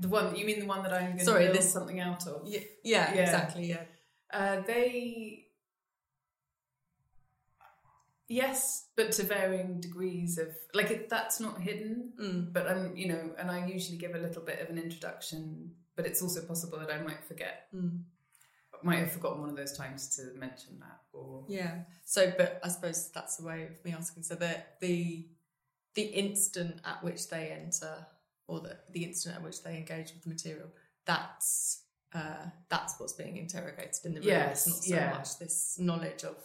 The 0.00 0.08
one 0.08 0.36
you 0.36 0.44
mean 0.46 0.60
the 0.60 0.66
one 0.66 0.82
that 0.84 0.92
I'm 0.92 1.06
going 1.06 1.18
to 1.18 1.24
Sorry, 1.24 1.44
build 1.46 1.56
this- 1.56 1.72
something 1.72 2.00
out 2.00 2.26
of? 2.26 2.46
yeah, 2.46 2.60
yeah, 2.84 3.14
Yeah. 3.14 3.20
exactly 3.22 3.66
yeah 3.66 3.84
Uh, 4.32 4.60
they 4.60 5.46
yes, 8.28 8.88
but 8.96 9.12
to 9.12 9.22
varying 9.22 9.80
degrees 9.80 10.38
of 10.38 10.48
like 10.74 10.90
it, 10.90 11.08
that's 11.08 11.40
not 11.40 11.60
hidden. 11.60 12.12
mm. 12.20 12.52
But 12.52 12.66
I'm 12.68 12.96
you 12.96 13.08
know, 13.08 13.34
and 13.38 13.50
I 13.50 13.66
usually 13.66 13.98
give 13.98 14.14
a 14.14 14.18
little 14.18 14.42
bit 14.42 14.60
of 14.60 14.68
an 14.70 14.78
introduction. 14.78 15.74
But 15.96 16.06
it's 16.06 16.22
also 16.22 16.42
possible 16.42 16.78
that 16.78 16.92
I 16.92 17.00
might 17.02 17.24
forget, 17.24 17.66
Mm. 17.74 18.04
might 18.84 19.00
have 19.00 19.10
forgotten 19.10 19.40
one 19.40 19.50
of 19.50 19.56
those 19.56 19.76
times 19.76 20.14
to 20.16 20.32
mention 20.38 20.78
that. 20.80 21.00
Or 21.12 21.44
yeah 21.48 21.82
so 22.04 22.30
but 22.38 22.60
I 22.62 22.68
suppose 22.68 23.10
that's 23.10 23.36
the 23.38 23.44
way 23.44 23.64
of 23.64 23.84
me 23.84 23.92
asking 23.92 24.22
so 24.22 24.36
that 24.36 24.78
the 24.80 25.28
the 25.94 26.02
instant 26.02 26.80
at 26.84 27.02
which 27.02 27.28
they 27.28 27.48
enter 27.50 28.06
or 28.48 28.60
the, 28.60 28.76
the 28.90 29.04
instant 29.04 29.36
at 29.36 29.42
which 29.42 29.62
they 29.62 29.76
engage 29.76 30.12
with 30.12 30.22
the 30.24 30.28
material 30.28 30.68
that's 31.06 31.84
uh, 32.14 32.46
that's 32.70 32.98
what's 32.98 33.12
being 33.12 33.36
interrogated 33.36 33.94
in 34.04 34.14
the 34.14 34.20
room 34.20 34.28
Yes, 34.28 34.66
it's 34.66 34.68
not 34.76 34.84
so 34.84 34.94
yeah. 34.94 35.10
much 35.10 35.38
this 35.38 35.76
knowledge 35.78 36.24
of 36.24 36.36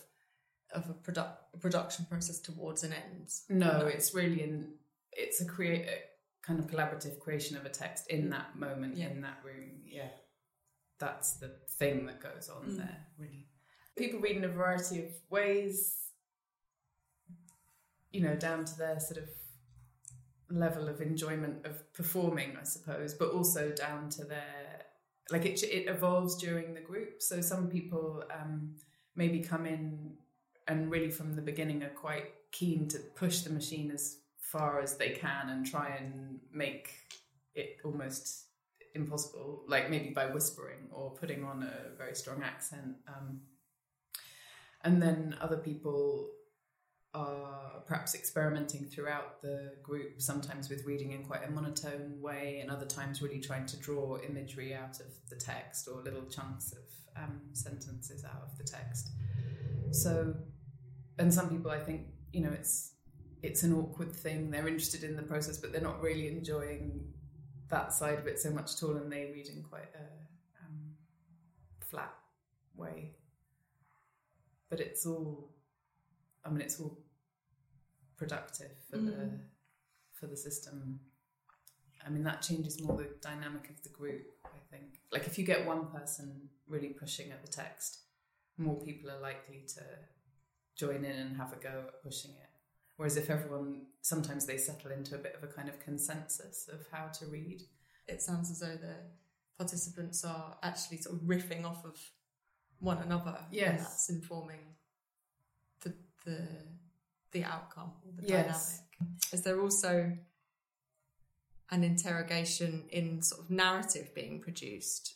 of 0.73 0.89
a 0.89 0.93
product 0.93 1.41
a 1.53 1.57
production 1.57 2.05
process 2.09 2.39
towards 2.39 2.83
an 2.83 2.93
end 2.93 3.29
no, 3.49 3.87
it's 3.87 4.13
really 4.13 4.41
in 4.43 4.73
it's 5.11 5.39
a 5.41 5.45
create 5.45 5.85
a 5.87 5.97
kind 6.45 6.59
of 6.59 6.67
collaborative 6.67 7.17
creation 7.19 7.55
of 7.55 7.65
a 7.65 7.69
text 7.69 8.07
in 8.09 8.29
that 8.31 8.55
moment 8.57 8.97
Yeah. 8.97 9.07
in 9.09 9.21
that 9.21 9.37
room. 9.45 9.81
Yeah, 9.85 10.09
that's 10.99 11.33
the 11.35 11.51
thing 11.79 12.05
that 12.07 12.19
goes 12.21 12.49
on 12.49 12.63
Mm. 12.71 12.77
there. 12.77 13.05
Really, 13.17 13.47
people 13.95 14.19
read 14.19 14.35
in 14.37 14.43
a 14.43 14.49
variety 14.49 14.99
of 15.05 15.11
ways. 15.29 15.99
You 18.11 18.21
know, 18.21 18.35
down 18.35 18.65
to 18.65 18.77
their 18.77 18.99
sort 18.99 19.17
of 19.23 19.29
level 20.49 20.88
of 20.88 21.01
enjoyment 21.01 21.65
of 21.65 21.93
performing, 21.93 22.58
I 22.60 22.63
suppose, 22.63 23.13
but 23.13 23.32
also 23.32 23.71
down 23.71 24.10
to 24.12 24.25
their 24.25 24.86
like 25.32 25.45
it 25.45 25.63
it 25.63 25.88
evolves 25.88 26.36
during 26.38 26.73
the 26.73 26.82
group. 26.82 27.21
So 27.21 27.41
some 27.41 27.69
people 27.69 28.23
um, 28.34 28.75
maybe 29.15 29.39
come 29.39 29.65
in 29.65 30.13
and 30.67 30.91
really 30.91 31.12
from 31.12 31.36
the 31.36 31.41
beginning 31.41 31.84
are 31.84 31.89
quite 31.89 32.34
keen 32.51 32.88
to 32.89 32.99
push 33.15 33.41
the 33.41 33.49
machine 33.49 33.91
as 33.91 34.17
far 34.38 34.79
as 34.82 34.97
they 34.97 35.10
can 35.10 35.49
and 35.49 35.65
try 35.65 35.97
and 35.99 36.39
make 36.51 36.93
it 37.56 37.77
almost 37.84 38.45
impossible, 38.95 39.63
like 39.67 39.89
maybe 39.89 40.10
by 40.10 40.27
whispering 40.27 40.88
or 40.91 41.12
putting 41.12 41.43
on 41.43 41.63
a 41.63 41.97
very 41.97 42.15
strong 42.15 42.43
accent. 42.43 42.95
Um, 43.08 43.41
and 44.84 45.01
then 45.01 45.36
other 45.41 45.58
people 45.58 46.29
are 47.13 47.82
perhaps 47.86 48.15
experimenting 48.15 48.86
throughout 48.86 49.41
the 49.41 49.73
group, 49.84 50.21
sometimes 50.21 50.69
with 50.69 50.84
reading 50.86 51.12
in 51.12 51.23
quite 51.23 51.47
a 51.47 51.52
monotone 51.52 52.19
way, 52.19 52.60
and 52.62 52.71
other 52.71 52.86
times 52.86 53.21
really 53.21 53.39
trying 53.39 53.65
to 53.67 53.78
draw 53.78 54.17
imagery 54.28 54.73
out 54.73 54.99
of 54.99 55.08
the 55.30 55.36
text 55.36 55.88
or 55.88 56.02
little 56.02 56.26
chunks 56.26 56.71
of 56.71 57.23
um, 57.23 57.41
sentences 57.54 58.26
out 58.26 58.41
of 58.43 58.58
the 58.58 58.63
text. 58.63 59.10
So, 59.91 60.34
and 61.19 61.32
some 61.32 61.49
people, 61.49 61.69
I 61.69 61.80
think, 61.80 62.08
you 62.32 62.41
know, 62.41 62.52
it's 62.52 62.93
it's 63.43 63.63
an 63.63 63.73
awkward 63.73 64.15
thing. 64.15 64.49
They're 64.49 64.67
interested 64.67 65.04
in 65.04 65.15
the 65.15 65.21
process, 65.21 65.58
but 65.58 65.71
they're 65.71 65.82
not 65.82 66.02
really 66.02 66.30
enjoying 66.30 67.13
that 67.69 67.91
side 67.91 68.17
of 68.17 68.26
it 68.26 68.39
so 68.39 68.49
much 68.49 68.73
at 68.73 68.84
all, 68.84 68.95
and 68.95 69.12
they 69.12 69.30
read 69.34 69.47
in 69.47 69.62
quite 69.63 69.89
a 69.93 70.65
um, 70.65 70.95
flat 71.80 72.13
way. 72.76 73.12
But 74.69 74.80
it's 74.80 75.06
all, 75.06 75.52
I 76.43 76.49
mean, 76.49 76.62
it's 76.62 76.80
all 76.80 77.02
productive 78.23 78.71
for 78.89 78.97
the 78.97 79.12
Mm. 79.12 79.39
for 80.12 80.27
the 80.27 80.38
system. 80.38 80.99
I 82.05 82.09
mean, 82.09 82.23
that 82.23 82.41
changes 82.41 82.81
more 82.81 82.97
the 82.97 83.09
dynamic 83.21 83.69
of 83.69 83.81
the 83.83 83.89
group. 83.89 84.25
I 84.45 84.59
think, 84.71 84.99
like 85.12 85.25
if 85.27 85.38
you 85.38 85.45
get 85.45 85.65
one 85.65 85.89
person 85.91 86.49
really 86.67 86.89
pushing 86.89 87.31
at 87.31 87.41
the 87.45 87.51
text, 87.51 87.99
more 88.57 88.79
people 88.81 89.09
are 89.12 89.19
likely 89.19 89.62
to 89.75 89.83
join 90.75 91.03
in 91.05 91.17
and 91.23 91.38
have 91.38 91.53
a 91.53 91.57
go 91.57 91.86
at 91.88 92.01
pushing 92.03 92.31
it. 92.31 92.49
Whereas 92.97 93.17
if 93.17 93.29
everyone, 93.29 93.88
sometimes 94.01 94.45
they 94.45 94.57
settle 94.57 94.91
into 94.91 95.15
a 95.15 95.17
bit 95.17 95.36
of 95.36 95.43
a 95.43 95.47
kind 95.47 95.67
of 95.69 95.79
consensus 95.79 96.67
of 96.67 96.88
how 96.91 97.07
to 97.07 97.25
read. 97.27 97.62
it 98.07 98.21
sounds 98.21 98.51
as 98.51 98.59
though 98.59 98.75
the 98.75 98.95
participants 99.57 100.25
are 100.25 100.57
actually 100.62 100.97
sort 100.97 101.15
of 101.15 101.21
riffing 101.21 101.63
off 101.63 101.86
of 101.86 101.97
one 102.79 102.97
another. 102.97 103.38
Yes. 103.49 103.69
And 103.69 103.79
that's 103.79 104.09
informing 104.09 104.75
the 105.81 105.93
the 106.25 106.47
the 107.33 107.43
outcome 107.43 107.93
the 108.15 108.27
Yes. 108.27 108.81
dynamic. 108.99 109.21
Is 109.33 109.41
there 109.41 109.59
also 109.59 110.17
an 111.71 111.83
interrogation 111.83 112.87
in 112.89 113.21
sort 113.21 113.41
of 113.41 113.49
narrative 113.49 114.13
being 114.13 114.41
produced 114.41 115.15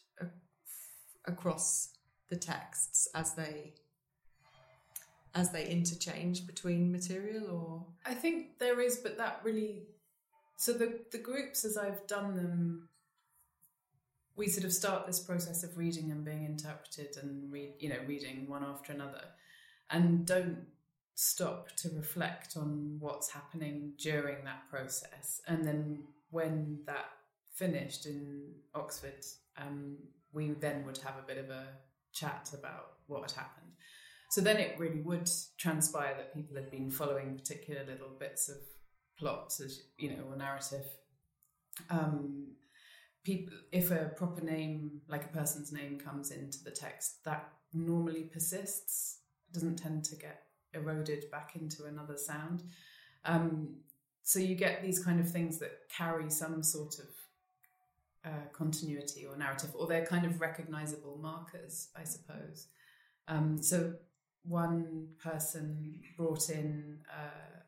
across 1.25 1.93
the 2.29 2.35
texts 2.35 3.07
as 3.13 3.35
they 3.35 3.75
as 5.35 5.51
they 5.51 5.67
interchange 5.69 6.47
between 6.47 6.91
material 6.91 7.49
or 7.51 7.85
I 8.05 8.15
think 8.15 8.57
there 8.57 8.81
is, 8.81 8.97
but 8.97 9.17
that 9.17 9.41
really. 9.43 9.87
So 10.55 10.73
the 10.73 11.05
the 11.11 11.19
groups, 11.19 11.63
as 11.63 11.77
I've 11.77 12.07
done 12.07 12.35
them, 12.35 12.89
we 14.35 14.47
sort 14.47 14.65
of 14.65 14.73
start 14.73 15.05
this 15.05 15.19
process 15.19 15.63
of 15.63 15.77
reading 15.77 16.11
and 16.11 16.25
being 16.25 16.43
interpreted 16.43 17.17
and 17.21 17.51
read, 17.51 17.75
you 17.79 17.89
know, 17.89 17.99
reading 18.07 18.49
one 18.49 18.63
after 18.63 18.91
another, 18.93 19.25
and 19.91 20.25
don't 20.25 20.65
stop 21.19 21.71
to 21.75 21.89
reflect 21.95 22.55
on 22.55 22.95
what's 22.99 23.31
happening 23.31 23.91
during 23.97 24.43
that 24.45 24.69
process. 24.69 25.41
And 25.47 25.65
then 25.65 26.03
when 26.29 26.81
that 26.85 27.05
finished 27.55 28.05
in 28.05 28.51
Oxford, 28.75 29.25
um, 29.57 29.97
we 30.31 30.51
then 30.51 30.85
would 30.85 30.99
have 30.99 31.15
a 31.17 31.25
bit 31.25 31.39
of 31.39 31.49
a 31.49 31.69
chat 32.13 32.51
about 32.53 32.97
what 33.07 33.23
had 33.23 33.31
happened. 33.31 33.71
So 34.29 34.41
then 34.41 34.57
it 34.57 34.77
really 34.77 35.01
would 35.01 35.27
transpire 35.57 36.13
that 36.17 36.35
people 36.35 36.55
had 36.55 36.69
been 36.69 36.91
following 36.91 37.35
particular 37.35 37.83
little 37.83 38.11
bits 38.19 38.47
of 38.47 38.57
plots, 39.17 39.59
as 39.59 39.81
you 39.97 40.11
know, 40.11 40.23
or 40.29 40.37
narrative. 40.37 40.85
Um, 41.89 42.49
people, 43.23 43.57
if 43.71 43.89
a 43.89 44.11
proper 44.15 44.41
name, 44.41 45.01
like 45.07 45.25
a 45.25 45.29
person's 45.29 45.71
name, 45.71 45.97
comes 45.97 46.29
into 46.29 46.63
the 46.63 46.69
text, 46.69 47.23
that 47.25 47.49
normally 47.73 48.29
persists. 48.31 49.21
Doesn't 49.51 49.77
tend 49.77 50.03
to 50.05 50.15
get 50.15 50.41
eroded 50.77 51.29
back 51.31 51.49
into 51.59 51.85
another 51.85 52.17
sound. 52.17 52.63
Um, 53.25 53.77
so 54.23 54.39
you 54.39 54.55
get 54.55 54.81
these 54.81 54.99
kind 55.03 55.19
of 55.19 55.29
things 55.29 55.57
that 55.59 55.73
carry 55.95 56.29
some 56.29 56.61
sort 56.61 56.95
of 56.99 57.09
uh, 58.25 58.47
continuity 58.51 59.25
or 59.25 59.37
narrative, 59.37 59.71
or 59.77 59.87
they're 59.87 60.05
kind 60.05 60.25
of 60.25 60.41
recognizable 60.41 61.17
markers, 61.21 61.89
I 61.95 62.03
suppose. 62.03 62.67
Um, 63.27 63.61
so 63.61 63.93
one 64.43 65.07
person 65.23 66.01
brought 66.17 66.49
in. 66.49 66.99
Uh, 67.09 67.61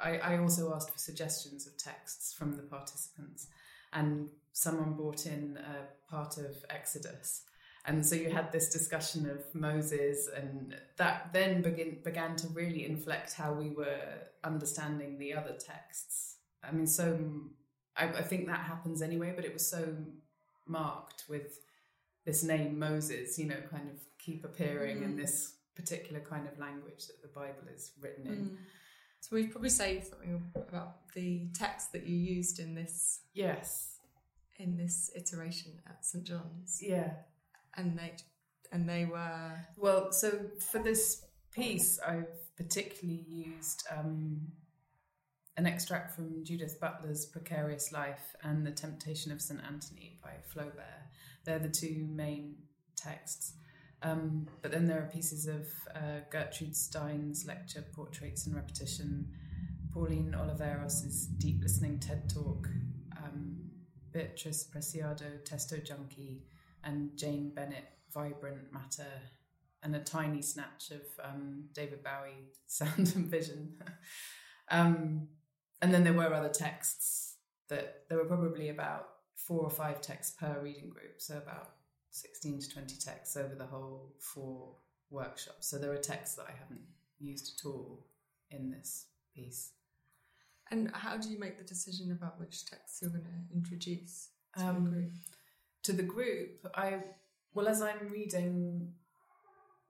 I, 0.00 0.18
I 0.18 0.38
also 0.38 0.74
asked 0.74 0.90
for 0.90 0.98
suggestions 0.98 1.66
of 1.66 1.76
texts 1.76 2.32
from 2.32 2.56
the 2.56 2.62
participants, 2.62 3.48
and 3.92 4.30
someone 4.52 4.94
brought 4.94 5.26
in 5.26 5.58
a 5.58 6.10
part 6.10 6.38
of 6.38 6.64
Exodus. 6.70 7.42
And 7.84 8.06
so 8.06 8.14
you 8.14 8.30
had 8.30 8.52
this 8.52 8.68
discussion 8.70 9.28
of 9.28 9.42
Moses, 9.54 10.28
and 10.34 10.76
that 10.98 11.32
then 11.32 11.62
begin, 11.62 11.98
began 12.04 12.36
to 12.36 12.46
really 12.48 12.84
inflect 12.86 13.32
how 13.34 13.52
we 13.52 13.70
were 13.70 13.98
understanding 14.44 15.18
the 15.18 15.34
other 15.34 15.54
texts. 15.54 16.36
I 16.62 16.70
mean, 16.70 16.86
so 16.86 17.18
I, 17.96 18.04
I 18.06 18.22
think 18.22 18.46
that 18.46 18.60
happens 18.60 19.02
anyway, 19.02 19.32
but 19.34 19.44
it 19.44 19.52
was 19.52 19.66
so 19.68 19.96
marked 20.66 21.24
with 21.28 21.58
this 22.24 22.44
name 22.44 22.78
Moses, 22.78 23.36
you 23.36 23.46
know, 23.46 23.60
kind 23.68 23.88
of 23.90 23.96
keep 24.18 24.44
appearing 24.44 25.02
in 25.02 25.14
Mm. 25.14 25.16
this 25.16 25.54
particular 25.74 26.20
kind 26.20 26.46
of 26.46 26.56
language 26.60 27.06
that 27.08 27.20
the 27.20 27.28
Bible 27.28 27.66
is 27.74 27.90
written 28.00 28.26
in. 28.28 28.58
So 29.20 29.34
we'd 29.34 29.50
probably 29.50 29.70
say 29.70 30.00
something 30.02 30.52
about 30.54 31.12
the 31.14 31.48
text 31.54 31.92
that 31.92 32.06
you 32.06 32.16
used 32.16 32.60
in 32.60 32.74
this 32.76 33.20
Yes, 33.34 33.98
in 34.58 34.76
this 34.76 35.10
iteration 35.16 35.72
at 35.88 36.04
St 36.04 36.24
John's, 36.24 36.80
yeah. 36.80 37.10
And 37.76 37.98
they 37.98 38.12
and 38.70 38.88
they 38.88 39.04
were 39.04 39.52
Well, 39.76 40.12
so 40.12 40.50
for 40.58 40.78
this 40.78 41.24
piece, 41.52 41.98
I've 42.00 42.56
particularly 42.56 43.24
used 43.28 43.84
um, 43.90 44.48
an 45.56 45.66
extract 45.66 46.14
from 46.14 46.44
Judith 46.44 46.80
Butler's 46.80 47.26
Precarious 47.26 47.92
Life 47.92 48.34
and 48.42 48.66
The 48.66 48.70
Temptation 48.70 49.32
of 49.32 49.40
St. 49.40 49.60
Anthony 49.62 50.18
by 50.22 50.32
Flaubert. 50.52 51.08
They're 51.44 51.58
the 51.58 51.68
two 51.68 52.06
main 52.10 52.56
texts. 52.96 53.54
Um, 54.02 54.48
but 54.62 54.72
then 54.72 54.86
there 54.86 54.98
are 54.98 55.10
pieces 55.12 55.46
of 55.46 55.68
uh, 55.94 56.20
Gertrude 56.30 56.74
Stein's 56.74 57.46
lecture, 57.46 57.84
Portraits 57.94 58.46
and 58.46 58.56
Repetition, 58.56 59.28
Pauline 59.92 60.34
Oliveros' 60.36 61.26
Deep 61.38 61.62
Listening 61.62 62.00
TED 62.00 62.28
Talk, 62.28 62.68
um, 63.22 63.58
Beatriz 64.12 64.66
Preciado, 64.74 65.38
Testo 65.44 65.84
Junkie, 65.84 66.42
and 66.84 67.16
Jane 67.16 67.52
Bennett, 67.54 67.88
Vibrant 68.12 68.72
Matter, 68.72 69.10
and 69.82 69.96
a 69.96 70.00
tiny 70.00 70.42
snatch 70.42 70.90
of 70.90 71.02
um, 71.22 71.64
David 71.72 72.02
Bowie, 72.02 72.48
Sound 72.66 73.12
and 73.14 73.26
Vision. 73.26 73.74
um, 74.70 75.28
and 75.80 75.92
then 75.92 76.04
there 76.04 76.12
were 76.12 76.32
other 76.32 76.48
texts 76.48 77.36
that 77.68 78.04
there 78.08 78.18
were 78.18 78.24
probably 78.24 78.68
about 78.68 79.08
four 79.34 79.62
or 79.62 79.70
five 79.70 80.00
texts 80.00 80.36
per 80.38 80.60
reading 80.62 80.88
group, 80.90 81.14
so 81.18 81.36
about 81.36 81.70
16 82.10 82.60
to 82.60 82.70
20 82.70 82.96
texts 82.96 83.36
over 83.36 83.54
the 83.54 83.66
whole 83.66 84.14
four 84.18 84.76
workshops. 85.10 85.68
So 85.68 85.78
there 85.78 85.92
are 85.92 85.98
texts 85.98 86.36
that 86.36 86.46
I 86.48 86.52
haven't 86.52 86.82
used 87.18 87.58
at 87.58 87.68
all 87.68 88.06
in 88.50 88.70
this 88.70 89.06
piece. 89.34 89.72
And 90.70 90.90
how 90.94 91.16
do 91.16 91.28
you 91.28 91.38
make 91.38 91.58
the 91.58 91.64
decision 91.64 92.12
about 92.12 92.38
which 92.38 92.66
texts 92.66 93.00
you're 93.02 93.10
going 93.10 93.24
to 93.24 93.56
introduce 93.56 94.28
to 94.56 94.64
Um, 94.64 94.84
the 94.84 94.90
group? 94.90 95.12
To 95.84 95.92
the 95.92 96.02
group, 96.02 96.66
I 96.74 97.02
well 97.54 97.68
as 97.68 97.82
I'm 97.82 98.08
reading, 98.10 98.92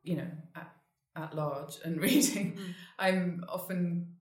you 0.02 0.16
know, 0.16 0.30
at, 0.56 0.72
at 1.16 1.34
large 1.34 1.76
and 1.84 2.00
reading, 2.08 2.52
Mm. 2.52 2.74
I'm 2.98 3.44
often 3.48 4.16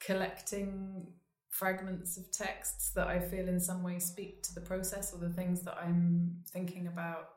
collecting 0.00 1.08
fragments 1.48 2.18
of 2.18 2.30
texts 2.30 2.90
that 2.90 3.06
I 3.06 3.18
feel 3.18 3.48
in 3.48 3.58
some 3.60 3.82
way 3.82 3.98
speak 3.98 4.42
to 4.42 4.54
the 4.54 4.60
process 4.60 5.14
or 5.14 5.18
the 5.18 5.32
things 5.32 5.62
that 5.62 5.78
I'm 5.78 6.42
thinking 6.52 6.86
about 6.86 7.28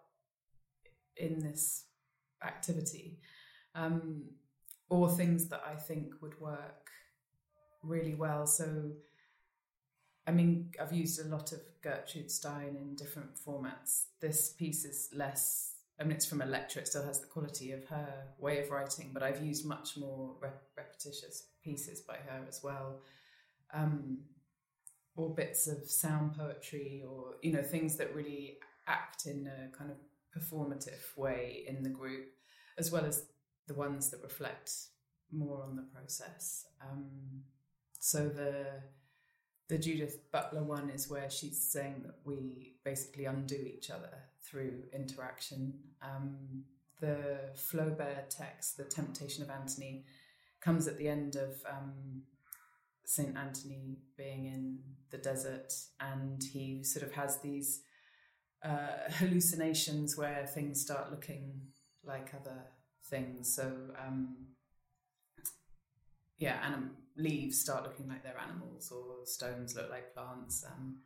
in 1.15 1.39
this 1.39 1.85
activity, 2.43 3.19
um, 3.75 4.23
or 4.89 5.09
things 5.09 5.47
that 5.49 5.61
I 5.65 5.75
think 5.75 6.13
would 6.21 6.39
work 6.39 6.89
really 7.83 8.15
well. 8.15 8.45
So, 8.45 8.91
I 10.29 10.31
mean, 10.31 10.69
I've 10.79 10.93
used 10.93 11.19
a 11.19 11.27
lot 11.27 11.53
of 11.53 11.59
Gertrude 11.81 12.29
Stein 12.29 12.77
in 12.79 12.93
different 12.93 13.31
formats. 13.35 14.03
This 14.21 14.51
piece 14.51 14.85
is 14.85 15.09
less. 15.11 15.73
I 15.99 16.03
mean, 16.03 16.11
it's 16.11 16.27
from 16.27 16.43
a 16.43 16.45
lecture. 16.45 16.79
It 16.79 16.87
still 16.87 17.03
has 17.03 17.19
the 17.19 17.25
quality 17.25 17.71
of 17.71 17.83
her 17.85 18.25
way 18.37 18.61
of 18.61 18.69
writing, 18.69 19.09
but 19.11 19.23
I've 19.23 19.43
used 19.43 19.65
much 19.65 19.97
more 19.97 20.35
rep- 20.39 20.69
repetitious 20.77 21.47
pieces 21.63 22.01
by 22.01 22.17
her 22.27 22.41
as 22.47 22.61
well, 22.63 23.01
um, 23.73 24.19
or 25.15 25.33
bits 25.33 25.65
of 25.65 25.89
sound 25.89 26.35
poetry, 26.37 27.01
or 27.09 27.37
you 27.41 27.51
know, 27.51 27.63
things 27.63 27.97
that 27.97 28.13
really 28.13 28.59
act 28.85 29.25
in 29.25 29.47
a 29.47 29.75
kind 29.75 29.89
of 29.89 29.97
performative 30.31 31.17
way 31.17 31.63
in 31.67 31.81
the 31.81 31.89
group, 31.89 32.27
as 32.77 32.91
well 32.91 33.03
as 33.03 33.25
the 33.65 33.73
ones 33.73 34.11
that 34.11 34.21
reflect 34.21 34.71
more 35.31 35.63
on 35.63 35.75
the 35.75 35.87
process. 35.91 36.67
Um, 36.87 37.41
so 37.99 38.29
the 38.29 38.65
the 39.69 39.77
Judith 39.77 40.32
Butler 40.32 40.63
one 40.63 40.89
is 40.89 41.10
where 41.10 41.29
she's 41.29 41.71
saying 41.71 42.01
that 42.03 42.15
we 42.25 42.73
basically 42.84 43.25
undo 43.25 43.55
each 43.55 43.91
other 43.91 44.10
through 44.43 44.84
interaction. 44.91 45.73
Um, 46.01 46.63
the 46.99 47.51
Flaubert 47.55 48.29
text, 48.29 48.77
The 48.77 48.84
Temptation 48.84 49.43
of 49.43 49.51
Anthony, 49.51 50.05
comes 50.60 50.88
at 50.88 50.97
the 50.97 51.08
end 51.08 51.36
of 51.36 51.62
um, 51.69 52.23
St. 53.05 53.38
Anthony 53.38 53.99
being 54.17 54.45
in 54.45 54.79
the 55.12 55.19
desert, 55.19 55.71
and 55.99 56.41
he 56.51 56.84
sort 56.84 57.05
of 57.05 57.13
has 57.13 57.38
these 57.38 57.82
uh, 58.65 59.10
hallucinations 59.17 60.17
where 60.17 60.47
things 60.47 60.82
start 60.82 61.12
looking 61.12 61.62
like 62.03 62.34
other 62.34 62.65
things. 63.10 63.55
So, 63.55 63.71
um, 64.03 64.47
yeah, 66.39 66.58
anim- 66.65 66.97
leaves 67.19 67.60
start 67.60 67.84
looking 67.84 68.08
like 68.08 68.23
they're 68.23 68.39
animals, 68.39 68.91
or 68.91 69.25
stones 69.25 69.75
look 69.75 69.89
like 69.89 70.13
plants. 70.13 70.65
Um, 70.65 70.97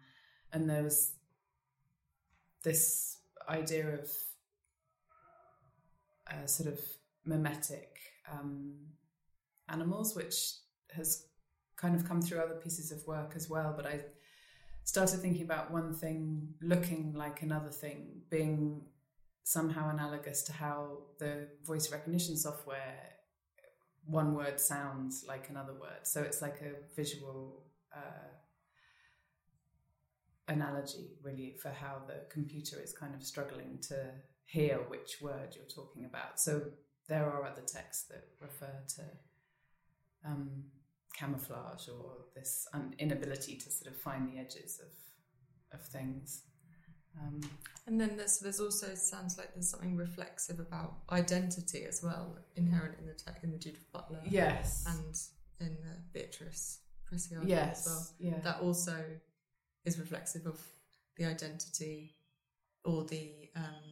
and 0.51 0.69
there 0.69 0.83
was 0.83 1.13
this 2.63 3.17
idea 3.49 3.95
of 3.95 4.09
uh, 6.31 6.45
sort 6.45 6.71
of 6.71 6.79
mimetic 7.25 7.97
um, 8.31 8.75
animals, 9.69 10.15
which 10.15 10.35
has 10.95 11.25
kind 11.75 11.95
of 11.95 12.07
come 12.07 12.21
through 12.21 12.39
other 12.39 12.55
pieces 12.55 12.91
of 12.91 13.05
work 13.07 13.33
as 13.35 13.49
well. 13.49 13.73
But 13.75 13.87
I 13.87 14.01
started 14.83 15.19
thinking 15.19 15.43
about 15.43 15.71
one 15.71 15.93
thing 15.93 16.53
looking 16.61 17.13
like 17.13 17.41
another 17.41 17.71
thing, 17.71 18.21
being 18.29 18.83
somehow 19.43 19.89
analogous 19.89 20.43
to 20.43 20.53
how 20.53 20.99
the 21.19 21.47
voice 21.65 21.91
recognition 21.91 22.37
software 22.37 23.12
one 24.05 24.35
word 24.35 24.59
sounds 24.59 25.25
like 25.27 25.49
another 25.49 25.73
word. 25.73 26.03
So 26.03 26.21
it's 26.21 26.41
like 26.41 26.61
a 26.61 26.95
visual 26.95 27.63
uh, 27.95 28.31
analogy, 30.47 31.17
really, 31.21 31.55
for 31.61 31.69
how 31.69 32.01
the 32.07 32.25
computer 32.29 32.79
is 32.81 32.93
kind 32.93 33.15
of 33.15 33.23
struggling 33.23 33.79
to 33.89 34.11
hear 34.45 34.77
which 34.87 35.17
word 35.21 35.55
you're 35.55 35.65
talking 35.65 36.05
about. 36.05 36.39
So 36.39 36.61
there 37.07 37.29
are 37.29 37.45
other 37.45 37.61
texts 37.61 38.05
that 38.09 38.25
refer 38.39 38.73
to 38.95 39.03
um, 40.25 40.63
camouflage 41.17 41.87
or 41.87 42.25
this 42.35 42.67
un- 42.73 42.95
inability 42.99 43.57
to 43.57 43.71
sort 43.71 43.93
of 43.93 43.99
find 44.01 44.31
the 44.31 44.39
edges 44.39 44.79
of 44.81 44.89
of 45.73 45.85
things. 45.87 46.43
Um, 47.19 47.41
And 47.85 47.99
then 47.99 48.15
there's 48.15 48.39
there's 48.39 48.61
also 48.61 48.95
sounds 48.95 49.37
like 49.37 49.53
there's 49.53 49.69
something 49.69 49.97
reflexive 49.97 50.59
about 50.59 50.99
identity 51.11 51.83
as 51.85 52.01
well, 52.01 52.37
inherent 52.55 52.97
in 52.99 53.05
the 53.07 53.13
te- 53.13 53.39
in 53.43 53.51
the 53.51 53.57
Judith 53.57 53.91
Butler 53.91 54.21
yes. 54.25 54.85
and 54.87 55.67
in 55.67 55.75
the 55.81 55.97
Beatriz 56.13 56.79
Preciado 57.05 57.43
yes. 57.45 57.79
as 57.79 57.85
well. 57.85 58.07
Yeah. 58.19 58.39
That 58.39 58.61
also 58.61 59.03
is 59.83 59.99
reflexive 59.99 60.45
of 60.45 60.59
the 61.17 61.25
identity 61.25 62.15
or 62.85 63.03
the 63.03 63.49
um, 63.55 63.83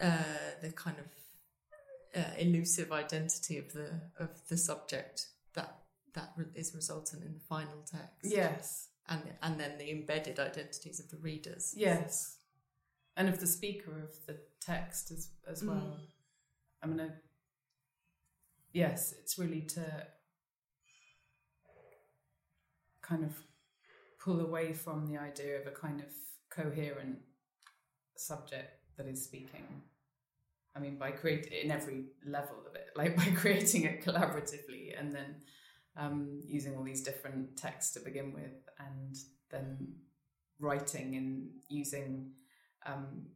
uh, 0.00 0.52
the 0.60 0.72
kind 0.72 0.96
of 0.98 2.20
uh, 2.22 2.34
elusive 2.38 2.92
identity 2.92 3.56
of 3.56 3.72
the 3.72 3.88
of 4.18 4.28
the 4.48 4.58
subject 4.58 5.28
that 5.54 5.74
that 6.12 6.34
is 6.54 6.74
resultant 6.74 7.24
in 7.24 7.32
the 7.32 7.40
final 7.40 7.82
text. 7.90 8.30
yes. 8.30 8.88
And 9.12 9.22
and 9.42 9.60
then 9.60 9.78
the 9.78 9.90
embedded 9.90 10.38
identities 10.38 11.00
of 11.00 11.10
the 11.10 11.16
readers. 11.18 11.74
Yes. 11.76 12.38
And 13.16 13.28
of 13.28 13.40
the 13.40 13.46
speaker 13.46 13.92
of 14.02 14.14
the 14.26 14.38
text 14.60 15.10
as 15.10 15.30
as 15.50 15.62
well. 15.62 15.76
Mm. 15.76 15.98
I 16.82 16.86
mean, 16.86 17.00
I, 17.00 17.08
yes, 18.72 19.14
it's 19.20 19.38
really 19.38 19.62
to 19.62 20.06
kind 23.02 23.24
of 23.24 23.36
pull 24.18 24.40
away 24.40 24.72
from 24.72 25.06
the 25.06 25.18
idea 25.18 25.60
of 25.60 25.66
a 25.66 25.70
kind 25.70 26.00
of 26.00 26.06
coherent 26.50 27.18
subject 28.16 28.80
that 28.96 29.06
is 29.06 29.22
speaking. 29.22 29.82
I 30.74 30.80
mean, 30.80 30.96
by 30.96 31.10
create 31.10 31.46
in 31.46 31.70
every 31.70 32.04
level 32.26 32.56
of 32.68 32.74
it, 32.74 32.90
like 32.96 33.16
by 33.16 33.26
creating 33.36 33.84
it 33.84 34.04
collaboratively 34.04 34.98
and 34.98 35.12
then 35.12 35.36
um, 35.96 36.40
using 36.46 36.76
all 36.76 36.82
these 36.82 37.02
different 37.02 37.56
texts 37.56 37.92
to 37.94 38.00
begin 38.00 38.32
with, 38.32 38.52
and 38.86 39.16
then 39.50 39.94
writing 40.58 41.16
and 41.16 41.48
using. 41.68 42.32
Um, 42.86 43.26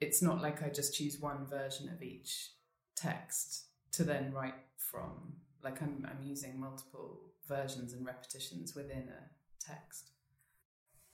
it's 0.00 0.22
not 0.22 0.40
like 0.40 0.62
I 0.62 0.68
just 0.68 0.94
choose 0.94 1.18
one 1.18 1.46
version 1.46 1.88
of 1.88 2.02
each 2.02 2.50
text 2.96 3.64
to 3.92 4.04
then 4.04 4.32
write 4.32 4.54
from. 4.76 5.34
Like 5.62 5.82
I'm, 5.82 6.06
I'm 6.08 6.24
using 6.24 6.58
multiple 6.60 7.18
versions 7.48 7.92
and 7.92 8.06
repetitions 8.06 8.74
within 8.76 9.08
a 9.08 9.64
text. 9.64 10.10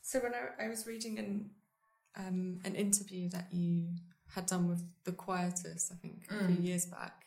So 0.03 0.19
when 0.21 0.33
I, 0.35 0.67
I 0.67 0.69
was 0.69 0.87
reading 0.87 1.19
an 1.19 1.51
um, 2.17 2.61
an 2.65 2.75
interview 2.77 3.29
that 3.31 3.49
you 3.53 3.89
had 4.35 4.47
done 4.47 4.69
with 4.69 4.83
the 5.05 5.13
Quietus, 5.13 5.91
I 5.93 5.97
think 5.97 6.27
a 6.31 6.47
few 6.47 6.57
Mm. 6.57 6.65
years 6.65 6.87
back, 6.87 7.25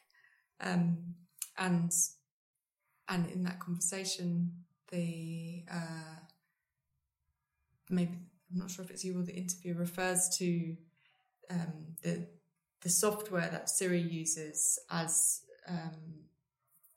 um, 0.61 1.15
and 1.57 1.91
and 3.09 3.29
in 3.31 3.43
that 3.43 3.59
conversation, 3.59 4.51
the 4.91 5.63
uh, 5.71 6.19
maybe 7.89 8.11
I'm 8.51 8.59
not 8.59 8.71
sure 8.71 8.85
if 8.85 8.91
it's 8.91 9.03
you 9.03 9.19
or 9.19 9.23
the 9.23 9.35
interviewer 9.35 9.79
refers 9.79 10.29
to 10.37 10.75
um, 11.49 11.95
the 12.01 12.27
the 12.81 12.89
software 12.89 13.49
that 13.49 13.69
Siri 13.69 13.99
uses 13.99 14.79
as 14.89 15.41
um, 15.67 16.27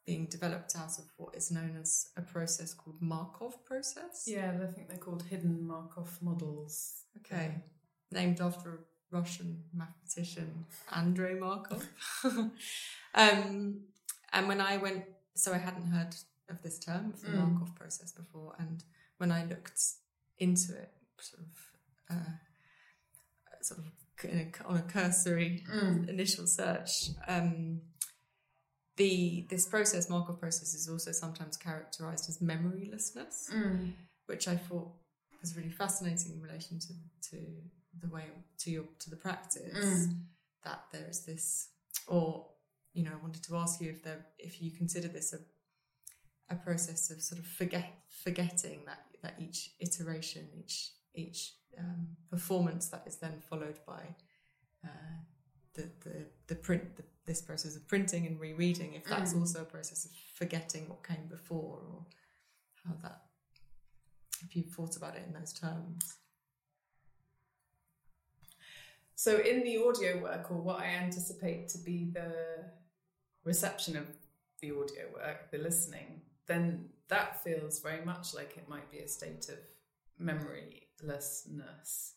being 0.07 0.27
developed 0.27 0.75
out 0.77 0.99
of 0.99 1.05
what 1.17 1.35
is 1.35 1.51
known 1.51 1.77
as 1.81 2.09
a 2.17 2.21
process 2.21 2.75
called 2.75 2.97
Markov 3.01 3.65
process. 3.65 4.25
Yeah, 4.27 4.53
I 4.63 4.67
think 4.67 4.89
they're 4.89 4.99
called 4.99 5.23
hidden 5.23 5.67
Markov 5.67 6.19
models. 6.21 7.05
Okay. 7.19 7.55
Named 8.11 8.41
after 8.41 8.71
a 8.71 9.17
Russian 9.17 9.63
mathematician, 9.73 10.67
Andrei 10.95 11.35
Markov. 11.35 11.87
um, 13.15 13.81
and 14.33 14.49
when 14.49 14.61
I 14.61 14.77
went, 14.79 15.05
so 15.35 15.53
I 15.53 15.59
hadn't 15.59 15.87
heard 15.87 16.15
of 16.51 16.63
this 16.63 16.79
term, 16.79 17.13
of 17.15 17.21
the 17.21 17.29
Mm. 17.29 17.53
Markov 17.53 17.75
process 17.75 18.13
before. 18.13 18.55
And 18.59 18.85
when 19.19 19.31
I 19.31 19.45
looked 19.45 19.81
into 20.39 20.77
it, 20.77 20.93
sort 21.19 21.43
of, 21.43 22.17
uh, 22.17 23.63
sort 23.63 23.81
of 23.81 23.93
on 24.67 24.77
a 24.77 24.83
cursory 24.83 25.65
mm. 25.71 26.09
initial 26.09 26.47
search. 26.47 27.11
Um, 27.27 27.81
the 28.97 29.47
this 29.49 29.67
process, 29.67 30.11
Markov 30.11 30.39
process, 30.39 30.75
is 30.75 30.89
also 30.89 31.13
sometimes 31.13 31.57
characterized 31.57 32.29
as 32.29 32.39
memorylessness, 32.39 33.51
mm. 33.51 33.93
which 34.27 34.47
I 34.47 34.57
thought 34.57 34.91
was 35.41 35.57
really 35.57 35.71
fascinating 35.71 36.33
in 36.33 36.43
relation 36.43 36.79
to, 36.79 36.93
to 37.31 37.37
the 37.99 38.09
way 38.09 38.25
to 38.59 38.71
your 38.71 38.85
to 38.99 39.11
the 39.11 39.17
practice. 39.17 40.07
Mm. 40.07 40.17
That 40.65 40.85
there 40.93 41.07
is 41.09 41.25
this, 41.25 41.69
or 42.07 42.47
you 42.93 43.05
know, 43.05 43.13
I 43.13 43.23
wanted 43.23 43.43
to 43.45 43.57
ask 43.57 43.81
you 43.81 43.89
if 43.91 44.03
there 44.03 44.27
if 44.39 44.61
you 44.61 44.71
consider 44.71 45.09
this 45.09 45.33
a 45.33 45.39
a 46.51 46.57
process 46.57 47.11
of 47.11 47.23
sort 47.23 47.39
of 47.39 47.47
forget 47.47 47.93
forgetting 48.23 48.81
that 48.87 49.05
that 49.23 49.35
each 49.39 49.73
iteration, 49.81 50.49
each 50.59 50.93
each 51.15 51.53
um, 51.79 52.09
performance 52.31 52.89
that 52.89 53.05
is 53.07 53.17
then 53.17 53.41
followed 53.49 53.79
by 53.87 54.03
uh, 54.85 54.89
the, 55.75 55.89
the 56.05 56.27
the 56.49 56.55
print 56.55 56.97
the, 56.97 57.05
this 57.27 57.41
process 57.41 57.77
of 57.77 57.87
printing 57.87 58.27
and 58.27 58.41
rereading 58.41 58.95
if 58.95 59.05
that's 59.05 59.35
mm. 59.35 59.41
also 59.41 59.63
a 59.63 59.65
process 59.65 60.05
of 60.05 60.11
forgetting 60.35 60.89
what 60.89 61.07
came 61.07 61.27
before 61.29 61.81
or 61.93 62.07
how 62.85 62.95
that 63.03 63.23
if 64.43 64.57
you've 64.57 64.71
thought 64.71 64.97
about 64.97 65.15
it 65.15 65.23
in 65.27 65.33
those 65.33 65.53
terms 65.53 66.17
so 69.15 69.39
in 69.39 69.63
the 69.63 69.77
audio 69.77 70.19
work 70.21 70.51
or 70.51 70.57
what 70.57 70.81
i 70.81 70.87
anticipate 70.87 71.69
to 71.69 71.79
be 71.79 72.11
the 72.13 72.33
reception 73.45 73.97
of 73.97 74.07
the 74.61 74.71
audio 74.71 75.05
work 75.15 75.51
the 75.53 75.59
listening 75.59 76.21
then 76.47 76.87
that 77.09 77.43
feels 77.43 77.81
very 77.81 78.05
much 78.05 78.35
like 78.35 78.57
it 78.57 78.69
might 78.69 78.91
be 78.91 78.99
a 78.99 79.09
state 79.09 79.49
of 79.49 79.59
memorylessness 80.21 82.13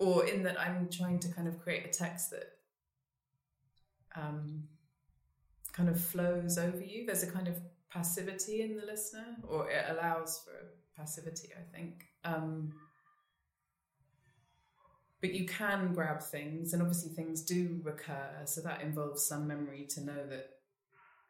or 0.00 0.26
in 0.26 0.42
that 0.42 0.58
I'm 0.58 0.88
trying 0.90 1.18
to 1.20 1.28
kind 1.28 1.46
of 1.46 1.60
create 1.60 1.84
a 1.84 1.88
text 1.88 2.30
that 2.30 2.48
um, 4.16 4.64
kind 5.72 5.88
of 5.88 6.00
flows 6.00 6.58
over 6.58 6.82
you. 6.82 7.06
There's 7.06 7.22
a 7.22 7.30
kind 7.30 7.46
of 7.46 7.56
passivity 7.90 8.62
in 8.62 8.76
the 8.76 8.86
listener, 8.86 9.36
or 9.46 9.70
it 9.70 9.84
allows 9.90 10.42
for 10.42 10.52
passivity, 10.96 11.50
I 11.54 11.76
think. 11.76 12.06
Um, 12.24 12.72
but 15.20 15.34
you 15.34 15.44
can 15.44 15.92
grab 15.92 16.22
things, 16.22 16.72
and 16.72 16.80
obviously 16.80 17.12
things 17.12 17.42
do 17.42 17.80
recur, 17.82 18.42
so 18.46 18.62
that 18.62 18.80
involves 18.80 19.22
some 19.26 19.46
memory 19.46 19.86
to 19.90 20.00
know 20.00 20.26
that 20.30 20.48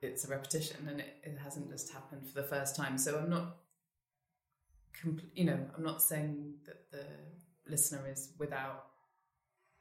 it's 0.03 0.25
a 0.25 0.29
repetition 0.29 0.89
and 0.89 1.01
it, 1.01 1.17
it 1.23 1.39
hasn't 1.43 1.71
just 1.71 1.93
happened 1.93 2.27
for 2.27 2.41
the 2.41 2.47
first 2.47 2.77
time. 2.77 2.97
So 2.99 3.19
I'm 3.19 3.31
not, 3.31 3.57
compl- 5.03 5.31
you 5.35 5.45
know, 5.45 5.59
I'm 5.77 5.85
not 5.85 6.03
saying 6.03 6.55
that 6.67 6.91
the 6.91 7.05
listener 7.71 8.09
is 8.11 8.33
without 8.39 8.87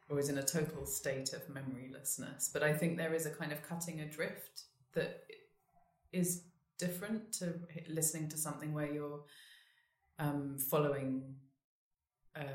or 0.09 0.19
is 0.19 0.29
in 0.29 0.37
a 0.39 0.43
total 0.43 0.85
state 0.85 1.33
of 1.33 1.41
memorylessness. 1.47 2.51
But 2.51 2.63
I 2.63 2.73
think 2.73 2.97
there 2.97 3.13
is 3.13 3.25
a 3.25 3.29
kind 3.29 3.51
of 3.51 3.61
cutting 3.61 4.01
adrift 4.01 4.63
that 4.93 5.23
is 6.11 6.43
different 6.79 7.31
to 7.33 7.53
listening 7.87 8.29
to 8.29 8.37
something 8.37 8.73
where 8.73 8.91
you're 8.91 9.21
um, 10.17 10.57
following 10.57 11.35
a, 12.35 12.45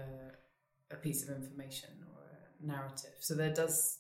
a, 0.91 0.97
piece 0.97 1.23
of 1.23 1.35
information 1.35 1.91
or 2.09 2.23
a 2.23 2.67
narrative. 2.67 3.15
So 3.21 3.35
there 3.35 3.53
does 3.53 3.99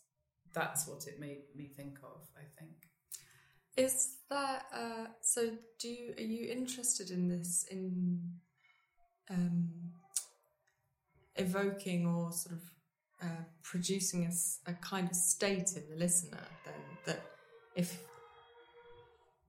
that's 0.53 0.87
what 0.87 1.07
it 1.07 1.19
made 1.21 1.43
me 1.55 1.67
think 1.67 1.99
of. 2.03 2.21
I 2.37 2.45
think. 2.59 2.84
Is 3.77 4.19
that 4.31 4.67
uh, 4.73 5.07
so? 5.21 5.51
Do 5.81 5.89
you 5.89 6.15
are 6.17 6.23
you 6.23 6.51
interested 6.51 7.11
in 7.11 7.29
this 7.29 7.67
in 7.71 8.21
um, 9.31 9.69
evoking 11.37 12.07
or 12.07 12.33
sort 12.33 12.55
of 12.55 12.63
uh, 13.23 13.45
producing 13.63 14.27
a, 14.27 14.71
a, 14.71 14.75
kind 14.75 15.09
of 15.09 15.17
state 15.17 15.73
in 15.77 15.83
the 15.91 15.97
listener 15.97 16.39
then 16.65 16.75
that 17.07 17.21
if 17.75 18.01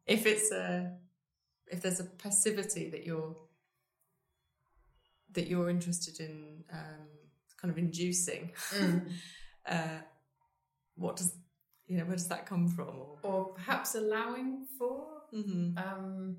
if 0.07 0.25
it's 0.25 0.51
a 0.51 0.93
if 1.67 1.81
there's 1.81 1.99
a 1.99 2.05
passivity 2.05 2.89
that 2.89 3.05
you're 3.05 3.35
that 5.33 5.47
you're 5.47 5.69
interested 5.69 6.19
in 6.19 6.63
um, 6.71 7.07
kind 7.59 7.71
of 7.71 7.77
inducing 7.77 8.51
mm. 8.71 9.09
uh, 9.67 9.99
what 10.95 11.15
does 11.15 11.35
you 11.87 11.97
know 11.97 12.05
where 12.05 12.15
does 12.15 12.27
that 12.27 12.45
come 12.45 12.67
from 12.67 12.89
or, 12.89 13.17
or 13.23 13.45
perhaps 13.53 13.95
allowing 13.95 14.65
for 14.77 15.05
mm-hmm. 15.33 15.77
um, 15.77 16.37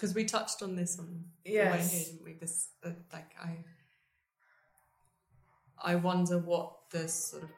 because 0.00 0.14
we 0.14 0.24
touched 0.24 0.62
on 0.62 0.76
this 0.76 0.98
on 0.98 1.24
yes. 1.44 1.66
the 1.66 1.76
way 1.76 1.98
here, 1.98 2.04
didn't 2.06 2.24
we? 2.24 2.32
This 2.34 2.68
uh, 2.84 2.90
like 3.12 3.32
I 3.40 3.56
I 5.82 5.94
wonder 5.96 6.38
what 6.38 6.90
the 6.90 7.06
sort 7.08 7.42
of 7.42 7.50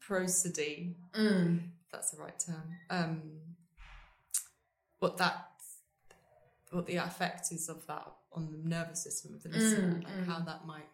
prosody, 0.00 0.96
mm. 1.12 1.58
if 1.58 1.90
that's 1.92 2.10
the 2.12 2.22
right 2.22 2.38
term, 2.38 2.62
um, 2.90 3.22
what 5.00 5.16
that 5.18 5.46
what 6.70 6.86
the 6.86 6.96
effect 6.96 7.50
is 7.50 7.68
of 7.68 7.86
that 7.86 8.06
on 8.32 8.52
the 8.52 8.68
nervous 8.68 9.02
system 9.02 9.34
of 9.34 9.42
the 9.42 9.48
listener, 9.48 9.94
mm, 9.94 10.04
like 10.04 10.16
mm. 10.18 10.26
how 10.26 10.40
that 10.40 10.66
might 10.66 10.88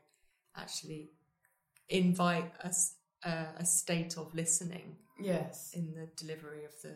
actually 0.57 1.11
invite 1.89 2.53
us 2.63 2.97
uh, 3.25 3.47
a 3.57 3.65
state 3.65 4.17
of 4.17 4.35
listening. 4.35 4.97
Yes, 5.21 5.71
in 5.75 5.95
the 5.95 6.09
delivery 6.17 6.65
of 6.65 6.73
the 6.83 6.95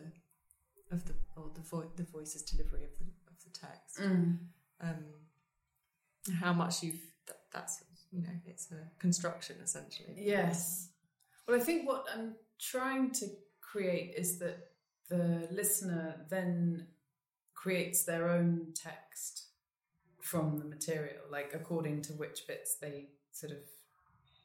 of 0.91 1.05
the 1.05 1.13
or 1.37 1.51
the 1.55 1.61
vo- 1.61 1.91
the 1.95 2.03
voice's 2.03 2.43
delivery 2.43 2.83
of 2.83 2.91
the 2.99 3.05
of 3.29 3.37
the 3.43 3.59
text. 3.59 3.99
Mm. 3.99 4.37
Um, 4.81 5.05
how 6.39 6.53
much 6.53 6.83
you've 6.83 7.01
that, 7.27 7.37
that's 7.53 7.83
you 8.11 8.21
know 8.21 8.35
it's 8.45 8.71
a 8.71 8.99
construction 8.99 9.57
essentially. 9.63 10.15
Yes. 10.17 10.89
Well, 11.47 11.59
I 11.59 11.63
think 11.63 11.87
what 11.87 12.05
I'm 12.13 12.35
trying 12.59 13.11
to 13.11 13.27
create 13.61 14.13
is 14.17 14.39
that 14.39 14.57
the 15.09 15.47
listener 15.51 16.25
then 16.29 16.87
creates 17.55 18.03
their 18.03 18.29
own 18.29 18.67
text 18.75 19.47
from 20.21 20.57
the 20.59 20.65
material, 20.65 21.23
like 21.31 21.51
according 21.53 22.01
to 22.03 22.13
which 22.13 22.45
bits 22.47 22.75
they 22.79 23.07
sort 23.39 23.53
of 23.53 23.59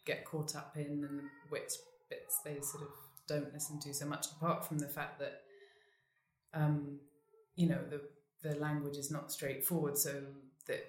get 0.04 0.24
caught 0.24 0.54
up 0.54 0.76
in 0.76 1.04
and 1.08 1.20
which 1.48 1.72
bits 2.10 2.38
they 2.44 2.60
sort 2.60 2.82
of 2.84 2.90
don't 3.26 3.52
listen 3.52 3.80
to 3.80 3.94
so 3.94 4.06
much, 4.06 4.26
apart 4.36 4.66
from 4.66 4.78
the 4.78 4.88
fact 4.88 5.18
that 5.18 5.42
um, 6.54 6.98
you 7.56 7.68
know, 7.68 7.78
the 7.90 8.00
the 8.42 8.58
language 8.58 8.96
is 8.96 9.10
not 9.10 9.32
straightforward, 9.32 9.96
so 9.96 10.22
that 10.66 10.84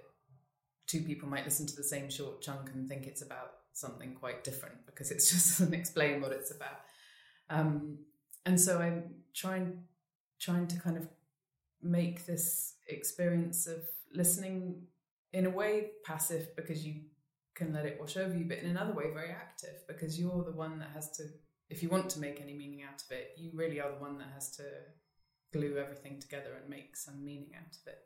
two 0.88 1.02
people 1.02 1.28
might 1.28 1.46
listen 1.46 1.66
to 1.66 1.76
the 1.76 1.84
same 1.84 2.10
short 2.10 2.42
chunk 2.42 2.70
and 2.74 2.88
think 2.88 3.08
it's 3.08 3.22
about 3.22 3.52
something 3.74 4.14
quite 4.14 4.44
different 4.44 4.86
because 4.86 5.12
it 5.12 5.16
just 5.30 5.60
doesn't 5.60 5.74
explain 5.74 6.22
what 6.22 6.32
it's 6.32 6.52
about. 6.52 6.82
Um, 7.50 8.00
and 8.46 8.60
so 8.60 8.80
I'm 8.80 9.16
trying 9.34 9.84
trying 10.40 10.68
to 10.68 10.80
kind 10.80 10.98
of 10.98 11.08
make 11.82 12.26
this 12.26 12.76
experience 12.88 13.68
of 13.68 13.80
listening 14.14 14.84
in 15.34 15.46
a 15.46 15.50
way 15.50 15.92
passive 16.06 16.56
because 16.56 16.86
you 16.86 17.02
can 17.56 17.74
let 17.74 17.86
it 17.86 17.98
wash 18.00 18.18
over 18.18 18.36
you, 18.36 18.46
but 18.46 18.60
in 18.60 18.70
another 18.70 18.94
way 18.94 19.06
very 19.14 19.30
active 19.30 19.76
because 19.88 20.20
you're 20.20 20.44
the 20.44 20.52
one 20.52 20.80
that 20.80 20.90
has 20.94 21.12
to. 21.18 21.24
If 21.70 21.82
you 21.82 21.90
want 21.90 22.10
to 22.12 22.20
make 22.20 22.40
any 22.42 22.54
meaning 22.54 22.84
out 22.84 23.02
of 23.02 23.12
it, 23.12 23.32
you 23.38 23.52
really 23.54 23.80
are 23.80 23.92
the 23.92 24.00
one 24.00 24.18
that 24.20 24.28
has 24.34 24.52
to 24.58 24.64
glue 25.52 25.78
everything 25.78 26.20
together 26.20 26.52
and 26.60 26.70
make 26.70 26.96
some 26.96 27.24
meaning 27.24 27.52
out 27.58 27.76
of 27.76 27.88
it. 27.88 28.00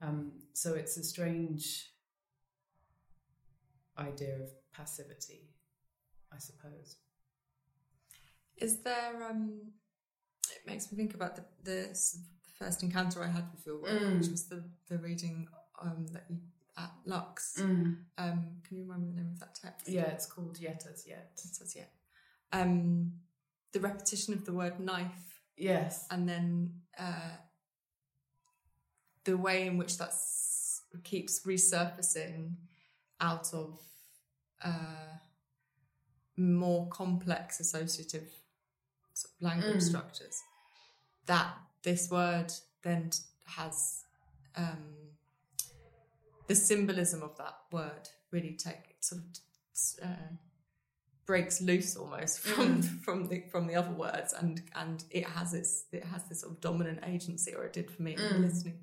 Um, 0.00 0.32
so 0.54 0.74
it's 0.74 0.96
a 0.96 1.04
strange 1.04 1.90
idea 3.98 4.34
of 4.42 4.50
passivity, 4.72 5.50
I 6.32 6.38
suppose. 6.38 6.96
Is 8.56 8.82
there? 8.82 9.28
Um, 9.30 9.72
it 10.50 10.66
makes 10.66 10.90
me 10.90 10.96
think 10.96 11.14
about 11.14 11.36
the, 11.36 11.44
the 11.62 11.98
first 12.58 12.82
encounter 12.82 13.22
I 13.22 13.28
had 13.28 13.44
with 13.52 13.66
your 13.66 13.80
work, 13.80 14.00
mm. 14.00 14.18
which 14.18 14.28
was 14.28 14.48
the 14.48 14.64
the 14.88 14.98
reading 14.98 15.48
um, 15.80 16.06
that 16.12 16.24
you 16.28 16.38
at 16.76 16.90
Lux. 17.06 17.56
Mm. 17.60 17.96
Um, 18.18 18.46
can 18.66 18.76
you 18.76 18.84
remember 18.84 19.06
the 19.06 19.16
name 19.22 19.30
of 19.32 19.40
that 19.40 19.54
text? 19.54 19.88
Yeah, 19.88 20.02
it's 20.02 20.26
called 20.26 20.58
Yet 20.60 20.84
as 20.92 21.06
Yet. 21.06 21.30
Yet 21.36 21.58
as 21.62 21.76
Yet. 21.76 21.92
Um, 22.52 23.12
the 23.72 23.80
repetition 23.80 24.34
of 24.34 24.44
the 24.44 24.52
word 24.52 24.78
knife 24.80 25.34
Yes. 25.56 26.06
And 26.10 26.28
then 26.28 26.72
uh, 26.98 27.36
the 29.24 29.36
way 29.36 29.66
in 29.66 29.78
which 29.78 29.98
that 29.98 30.12
keeps 31.02 31.44
resurfacing 31.46 32.54
out 33.20 33.52
of 33.54 33.80
uh, 34.62 35.18
more 36.36 36.88
complex 36.88 37.60
associative 37.60 38.30
sort 39.12 39.32
of 39.34 39.42
language 39.42 39.76
mm. 39.76 39.82
structures, 39.82 40.42
that 41.26 41.54
this 41.82 42.10
word 42.10 42.52
then 42.82 43.10
has 43.46 44.02
um, 44.56 44.94
the 46.46 46.54
symbolism 46.54 47.22
of 47.22 47.36
that 47.38 47.56
word 47.72 48.08
really 48.30 48.52
take 48.56 48.96
sort 49.00 49.20
of 49.22 50.08
uh, 50.08 50.32
breaks 51.26 51.60
loose 51.60 51.96
almost 51.96 52.40
from 52.40 52.82
mm. 52.82 53.00
from 53.00 53.26
the 53.28 53.42
from 53.50 53.66
the 53.66 53.74
other 53.74 53.90
words 53.92 54.32
and 54.34 54.62
and 54.76 55.04
it 55.10 55.26
has 55.26 55.54
its 55.54 55.86
it 55.92 56.04
has 56.04 56.22
this 56.28 56.40
sort 56.42 56.52
of 56.52 56.60
dominant 56.60 57.00
agency 57.06 57.54
or 57.54 57.64
it 57.64 57.72
did 57.72 57.90
for 57.90 58.02
me 58.02 58.14
mm. 58.14 58.30
in 58.34 58.42
listening 58.42 58.78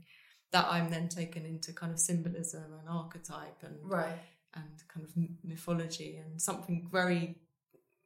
that 0.51 0.65
I'm 0.69 0.89
then 0.89 1.07
taken 1.07 1.45
into 1.45 1.71
kind 1.71 1.93
of 1.93 1.99
symbolism 1.99 2.73
and 2.79 2.89
archetype 2.89 3.63
and 3.63 3.75
Right. 3.83 4.19
and 4.53 4.83
kind 4.93 5.05
of 5.05 5.11
mythology 5.43 6.17
and 6.17 6.41
something 6.41 6.89
very 6.91 7.35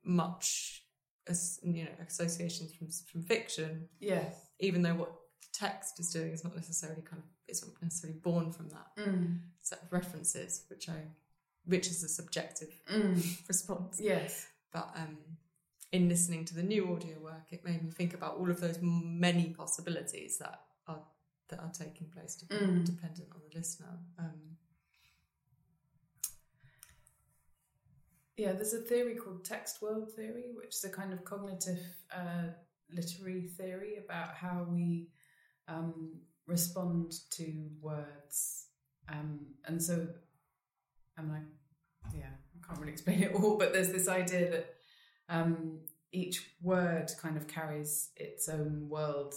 much 0.04 0.84
as 1.28 1.60
you 1.64 1.86
know 1.86 1.92
associations 2.08 2.74
from 2.74 2.88
from 3.12 3.24
fiction 3.24 3.88
Yes. 4.00 4.36
even 4.60 4.82
though 4.82 4.96
what 4.96 5.12
text 5.54 6.00
is 6.00 6.12
doing 6.12 6.32
is 6.32 6.44
not 6.44 6.56
necessarily 6.56 7.02
kind 7.02 7.22
of 7.22 7.30
it's 7.48 7.64
not 7.66 7.82
necessarily 7.82 8.20
born 8.20 8.52
from 8.52 8.70
that 8.70 8.88
Mm. 8.98 9.40
set 9.62 9.82
of 9.84 9.92
references 9.94 10.64
which 10.70 10.90
I 10.90 11.02
which 11.66 11.88
is 11.88 12.04
a 12.04 12.10
subjective 12.10 12.74
Mm. 12.92 13.48
response 13.48 14.00
Yes. 14.00 14.48
but 14.72 14.90
um 14.96 15.18
in 15.92 16.10
listening 16.10 16.44
to 16.46 16.56
the 16.56 16.64
new 16.64 16.92
audio 16.94 17.18
work 17.20 17.48
it 17.52 17.64
made 17.64 17.82
me 17.84 17.92
think 17.92 18.14
about 18.14 18.36
all 18.38 18.50
of 18.52 18.60
those 18.60 18.80
many 18.82 19.50
possibilities 19.52 20.38
that 20.40 20.62
are 20.88 21.04
that 21.50 21.60
are 21.60 21.72
taking 21.72 22.08
place 22.10 22.36
dep- 22.36 22.60
Mm. 22.60 22.86
dependent 22.86 23.30
on 23.34 23.42
the 23.50 23.58
listener 23.58 24.00
um 24.20 24.58
Yeah, 28.38 28.52
there's 28.52 28.74
a 28.74 28.80
theory 28.80 29.16
called 29.16 29.46
text 29.46 29.82
world 29.82 30.12
theory, 30.14 30.52
which 30.54 30.76
is 30.76 30.84
a 30.84 30.90
kind 30.90 31.14
of 31.14 31.24
cognitive 31.24 31.80
uh, 32.14 32.48
literary 32.92 33.44
theory 33.58 33.96
about 34.04 34.36
how 34.36 34.68
we 34.70 35.08
um, 35.68 36.12
respond 36.48 37.14
to 37.32 37.70
words. 37.82 38.68
Um, 39.10 39.40
and 39.66 39.82
so, 39.82 40.08
I'm 41.18 41.30
like, 41.30 41.42
yeah, 42.14 42.26
I 42.26 42.68
can't 42.68 42.80
really 42.80 42.94
explain 42.94 43.24
it 43.24 43.34
all, 43.34 43.58
but 43.58 43.74
there's 43.74 43.92
this 43.92 44.08
idea 44.08 44.52
that 44.52 44.76
um, 45.30 45.80
each 46.12 46.46
word 46.62 47.12
kind 47.22 47.38
of 47.38 47.48
carries 47.48 48.10
its 48.16 48.50
own 48.50 48.88
world 48.90 49.34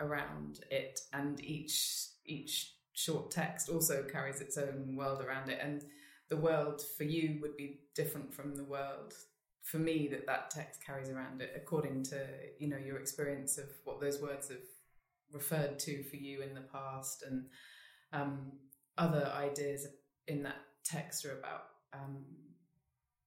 around 0.00 0.60
it, 0.70 1.00
and 1.12 1.42
each 1.44 2.08
each 2.24 2.74
short 2.94 3.30
text 3.30 3.68
also 3.68 4.02
carries 4.02 4.40
its 4.40 4.56
own 4.56 4.94
world 4.96 5.22
around 5.22 5.50
it, 5.50 5.58
and 5.62 5.84
the 6.28 6.36
world 6.36 6.82
for 6.96 7.04
you 7.04 7.38
would 7.42 7.56
be 7.56 7.80
different 7.94 8.32
from 8.32 8.56
the 8.56 8.64
world 8.64 9.14
for 9.62 9.78
me 9.78 10.08
that 10.08 10.26
that 10.26 10.50
text 10.50 10.84
carries 10.84 11.08
around 11.08 11.40
it 11.40 11.52
according 11.54 12.02
to 12.02 12.26
you 12.58 12.68
know 12.68 12.76
your 12.76 12.98
experience 12.98 13.58
of 13.58 13.66
what 13.84 14.00
those 14.00 14.20
words 14.20 14.48
have 14.48 14.58
referred 15.32 15.78
to 15.80 16.02
for 16.04 16.16
you 16.16 16.42
in 16.42 16.54
the 16.54 16.60
past 16.60 17.24
and 17.28 17.46
um, 18.12 18.52
other 18.98 19.32
ideas 19.34 19.86
in 20.28 20.42
that 20.42 20.60
text 20.84 21.24
are 21.24 21.38
about 21.38 21.64
um, 21.92 22.24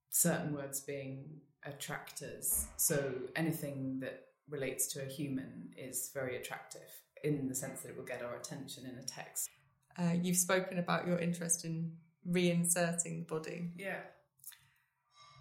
certain 0.10 0.54
words 0.54 0.82
being 0.82 1.26
attractors. 1.66 2.68
So 2.78 3.12
anything 3.36 4.00
that 4.02 4.26
relates 4.50 4.88
to 4.94 5.02
a 5.02 5.06
human 5.06 5.72
is 5.78 6.12
very 6.14 6.38
attractive 6.38 6.88
in 7.24 7.48
the 7.48 7.56
sense 7.56 7.82
that 7.82 7.90
it 7.90 7.98
will 7.98 8.06
get 8.06 8.22
our 8.22 8.36
attention 8.36 8.86
in 8.86 8.98
a 8.98 9.04
text. 9.04 9.50
Uh, 9.98 10.14
you've 10.22 10.38
spoken 10.38 10.78
about 10.78 11.08
your 11.08 11.18
interest 11.18 11.66
in 11.66 11.92
reinserting 12.30 13.20
the 13.20 13.26
body 13.28 13.72
yeah. 13.78 14.00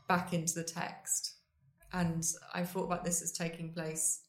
back 0.08 0.32
into 0.32 0.54
the 0.54 0.64
text. 0.64 1.34
And 1.92 2.24
I 2.52 2.64
thought 2.64 2.84
about 2.84 3.04
this 3.04 3.22
as 3.22 3.32
taking 3.32 3.72
place 3.72 4.23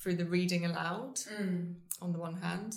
through 0.00 0.16
the 0.16 0.24
reading 0.24 0.64
aloud 0.64 1.16
mm. 1.40 1.74
on 2.00 2.12
the 2.12 2.18
one 2.18 2.36
hand, 2.36 2.76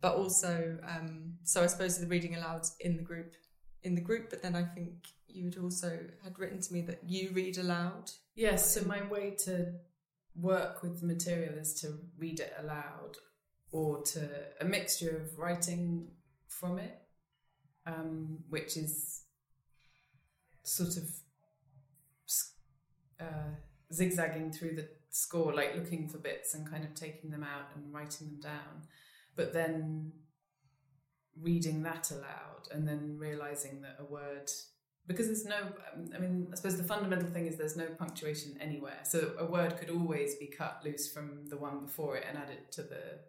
but 0.00 0.14
also, 0.14 0.78
um, 0.88 1.34
so 1.44 1.62
I 1.62 1.66
suppose 1.66 1.98
the 1.98 2.06
reading 2.06 2.34
aloud 2.34 2.62
in 2.80 2.96
the 2.96 3.02
group, 3.02 3.34
in 3.82 3.94
the 3.94 4.00
group. 4.00 4.30
But 4.30 4.42
then 4.42 4.56
I 4.56 4.64
think 4.64 5.08
you 5.28 5.46
had 5.46 5.58
also 5.58 5.98
had 6.24 6.38
written 6.38 6.60
to 6.60 6.72
me 6.72 6.80
that 6.82 7.00
you 7.06 7.30
read 7.32 7.58
aloud. 7.58 8.10
Yes, 8.34 8.74
so 8.74 8.86
my 8.86 9.06
way 9.06 9.36
to 9.44 9.72
work 10.34 10.82
with 10.82 11.00
the 11.00 11.06
material 11.06 11.54
is 11.54 11.74
to 11.80 11.98
read 12.16 12.40
it 12.40 12.54
aloud 12.58 13.16
or 13.70 14.02
to 14.02 14.28
a 14.60 14.64
mixture 14.64 15.16
of 15.16 15.38
writing 15.38 16.08
from 16.46 16.78
it, 16.78 16.98
um, 17.86 18.38
which 18.48 18.76
is 18.76 19.24
sort 20.62 20.96
of 20.96 21.10
uh, 23.20 23.50
zigzagging 23.92 24.52
through 24.52 24.76
the 24.76 24.88
score, 25.18 25.52
like 25.52 25.74
looking 25.74 26.08
for 26.08 26.18
bits 26.18 26.54
and 26.54 26.70
kind 26.70 26.84
of 26.84 26.94
taking 26.94 27.30
them 27.30 27.42
out 27.42 27.70
and 27.74 27.92
writing 27.92 28.28
them 28.28 28.40
down, 28.40 28.82
but 29.34 29.52
then 29.52 30.12
reading 31.40 31.82
that 31.82 32.10
aloud 32.10 32.68
and 32.72 32.86
then 32.86 33.16
realizing 33.18 33.80
that 33.82 33.96
a 34.00 34.04
word 34.04 34.50
because 35.06 35.26
there's 35.26 35.46
no 35.46 35.56
i 36.14 36.18
mean 36.18 36.48
i 36.52 36.56
suppose 36.56 36.76
the 36.76 36.82
fundamental 36.82 37.28
thing 37.30 37.46
is 37.46 37.56
there's 37.56 37.76
no 37.76 37.86
punctuation 37.86 38.56
anywhere. 38.60 39.00
So 39.04 39.32
a 39.38 39.44
word 39.44 39.76
could 39.78 39.90
always 39.90 40.34
be 40.34 40.46
cut 40.46 40.82
loose 40.84 41.10
from 41.12 41.46
the 41.48 41.56
one 41.56 41.80
before 41.80 42.16
it 42.16 42.24
and 42.28 42.36
added 42.36 42.70
to 42.72 42.82
the 42.82 43.20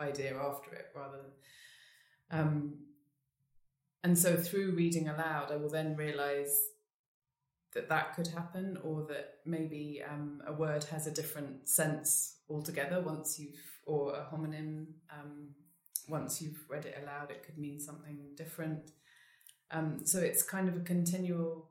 idea 0.00 0.36
after 0.36 0.72
it 0.72 0.86
rather 0.94 1.18
than 1.18 2.40
um, 2.40 2.74
and 4.04 4.16
so 4.18 4.36
through 4.36 4.72
reading 4.72 5.08
aloud 5.08 5.50
i 5.50 5.56
will 5.56 5.70
then 5.70 5.96
realize 5.96 6.54
that 7.76 7.88
that 7.88 8.14
could 8.16 8.26
happen 8.26 8.76
or 8.82 9.06
that 9.08 9.34
maybe 9.44 10.02
um, 10.10 10.42
a 10.46 10.52
word 10.52 10.82
has 10.84 11.06
a 11.06 11.10
different 11.12 11.68
sense 11.68 12.38
altogether 12.50 13.00
once 13.00 13.38
you've 13.38 13.62
or 13.86 14.14
a 14.14 14.26
homonym 14.34 14.86
um, 15.16 15.50
once 16.08 16.42
you've 16.42 16.64
read 16.68 16.84
it 16.84 16.98
aloud 17.00 17.30
it 17.30 17.44
could 17.44 17.56
mean 17.56 17.78
something 17.78 18.18
different 18.36 18.90
um, 19.70 20.00
so 20.04 20.20
it's 20.20 20.42
kind 20.42 20.68
of 20.68 20.76
a 20.76 20.80
continual, 20.80 21.70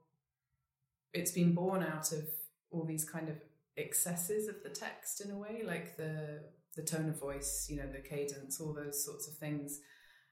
it's 1.13 1.31
been 1.31 1.53
born 1.53 1.83
out 1.83 2.11
of 2.11 2.27
all 2.71 2.85
these 2.85 3.05
kind 3.05 3.29
of 3.29 3.35
excesses 3.77 4.47
of 4.47 4.55
the 4.63 4.69
text 4.69 5.21
in 5.23 5.31
a 5.31 5.37
way, 5.37 5.63
like 5.65 5.97
the 5.97 6.41
the 6.75 6.83
tone 6.83 7.07
of 7.07 7.17
voice, 7.17 7.67
you 7.69 7.77
know, 7.77 7.87
the 7.89 8.01
cadence, 8.01 8.59
all 8.59 8.73
those 8.73 9.05
sorts 9.05 9.29
of 9.29 9.37
things 9.37 9.79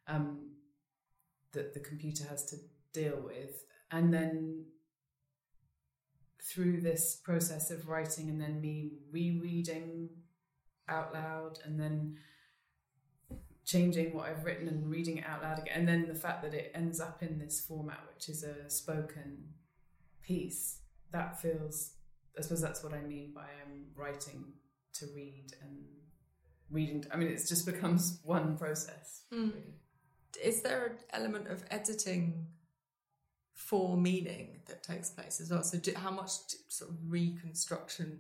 um, 0.08 0.50
that 1.54 1.74
the 1.74 1.80
computer 1.80 2.26
has 2.26 2.44
to 2.44 2.58
deal 2.92 3.22
with. 3.24 3.64
And 3.92 4.14
then 4.14 4.66
through 6.44 6.82
this 6.82 7.16
process 7.16 7.72
of 7.72 7.88
writing 7.88 8.30
and 8.30 8.42
then 8.42 8.60
me 8.60 8.92
rereading 9.12 10.10
out 10.90 11.14
loud 11.14 11.60
and 11.64 11.80
then 11.80 12.18
changing 13.66 14.14
what 14.14 14.28
I've 14.28 14.44
written 14.44 14.68
and 14.68 14.90
reading 14.90 15.18
it 15.18 15.26
out 15.26 15.42
loud 15.42 15.60
again. 15.60 15.74
And 15.80 15.88
then 15.88 16.08
the 16.08 16.16
fact 16.16 16.44
that 16.44 16.54
it 16.54 16.72
ends 16.76 17.00
up 17.00 17.24
in 17.24 17.40
this 17.40 17.62
format, 17.62 18.02
which 18.14 18.28
is 18.28 18.44
a 18.44 18.70
spoken 18.70 19.54
piece, 20.22 20.80
that 21.12 21.42
feels, 21.42 21.94
I 22.38 22.42
suppose 22.42 22.62
that's 22.62 22.84
what 22.84 22.94
I 22.94 23.02
mean 23.02 23.32
by 23.34 23.44
I'm 23.66 23.86
writing 23.96 24.54
to 24.96 25.06
read 25.16 25.54
and 25.62 25.86
reading. 26.70 27.06
I 27.12 27.16
mean, 27.16 27.30
it 27.30 27.42
just 27.48 27.66
becomes 27.66 28.20
one 28.24 28.58
process. 28.58 29.24
Hmm. 29.32 29.50
Really. 29.50 29.76
Is 30.44 30.62
there 30.62 30.86
an 30.86 30.98
element 31.12 31.48
of 31.48 31.64
editing 31.72 32.48
for 33.54 33.96
meaning 33.98 34.60
that 34.66 34.84
takes 34.84 35.10
place 35.10 35.40
as 35.40 35.52
well? 35.52 35.64
So, 35.64 35.78
do, 35.78 35.94
how 35.96 36.12
much 36.12 36.32
sort 36.68 36.92
of 36.92 36.98
reconstruction 37.08 38.20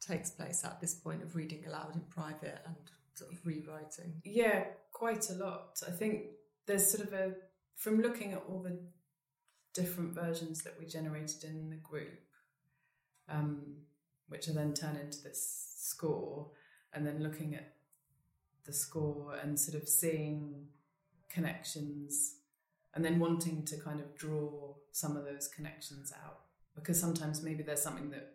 takes 0.00 0.30
place 0.30 0.64
at 0.64 0.80
this 0.80 0.94
point 0.94 1.22
of 1.22 1.36
reading 1.36 1.64
aloud 1.66 1.94
in 1.94 2.02
private 2.02 2.60
and 2.64 2.76
sort 3.14 3.32
of 3.32 3.38
rewriting? 3.44 4.20
Yeah, 4.24 4.64
quite 4.92 5.28
a 5.30 5.34
lot. 5.34 5.80
I 5.86 5.90
think 5.90 6.26
there's 6.66 6.88
sort 6.88 7.06
of 7.06 7.12
a, 7.12 7.32
from 7.76 8.00
looking 8.00 8.32
at 8.32 8.42
all 8.48 8.62
the 8.62 8.78
different 9.74 10.14
versions 10.14 10.62
that 10.62 10.74
we 10.78 10.86
generated 10.86 11.44
in 11.44 11.70
the 11.70 11.76
group, 11.76 12.20
um, 13.28 13.62
which 14.28 14.48
are 14.48 14.52
then 14.52 14.74
turned 14.74 14.98
into 14.98 15.22
this 15.22 15.74
score, 15.78 16.50
and 16.92 17.06
then 17.06 17.22
looking 17.22 17.54
at 17.54 17.74
the 18.64 18.72
score 18.72 19.34
and 19.42 19.58
sort 19.58 19.80
of 19.80 19.88
seeing 19.88 20.66
connections 21.28 22.37
and 22.94 23.04
then 23.04 23.18
wanting 23.18 23.64
to 23.64 23.76
kind 23.78 24.00
of 24.00 24.16
draw 24.16 24.74
some 24.92 25.16
of 25.16 25.24
those 25.24 25.48
connections 25.48 26.12
out. 26.24 26.40
Because 26.74 27.00
sometimes 27.00 27.42
maybe 27.42 27.62
there's 27.62 27.82
something 27.82 28.10
that 28.10 28.34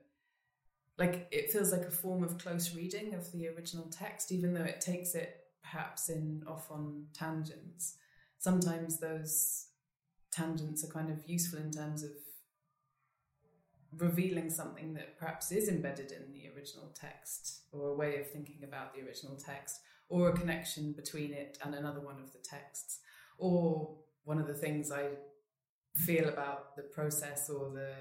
like 0.98 1.28
it 1.32 1.52
feels 1.52 1.72
like 1.72 1.82
a 1.82 1.92
form 1.92 2.24
of 2.24 2.38
close 2.38 2.76
reading 2.76 3.14
of 3.14 3.32
the 3.32 3.48
original 3.48 3.86
text 3.86 4.32
even 4.32 4.54
though 4.54 4.64
it 4.64 4.80
takes 4.80 5.16
it 5.16 5.44
perhaps 5.64 6.10
in 6.10 6.44
off 6.48 6.70
on 6.70 7.06
tangents. 7.14 7.96
Sometimes 8.38 9.00
those 9.00 9.68
tangents 10.32 10.84
are 10.84 10.92
kind 10.92 11.10
of 11.10 11.28
useful 11.28 11.60
in 11.60 11.72
terms 11.72 12.04
of 12.04 12.12
revealing 13.98 14.50
something 14.50 14.94
that 14.96 15.18
perhaps 15.18 15.52
is 15.52 15.70
embedded 15.70 16.12
in 16.12 16.34
the 16.34 16.50
original 16.56 16.92
text 16.94 17.62
or 17.72 17.90
a 17.90 17.96
way 17.96 18.20
of 18.20 18.30
thinking 18.30 18.64
about 18.64 18.94
the 18.94 19.02
original 19.02 19.36
text 19.36 19.80
or 20.10 20.30
a 20.30 20.34
connection 20.34 20.92
between 20.94 21.32
it 21.32 21.58
and 21.64 21.76
another 21.76 22.02
one 22.02 22.20
of 22.20 22.34
the 22.34 22.40
texts 22.40 23.00
or 23.38 23.96
one 24.26 24.40
of 24.40 24.48
the 24.48 24.54
things 24.54 24.92
i 24.92 25.06
feel 25.96 26.28
about 26.30 26.76
the 26.76 26.82
process 26.84 27.50
or 27.50 27.70
the 27.72 27.92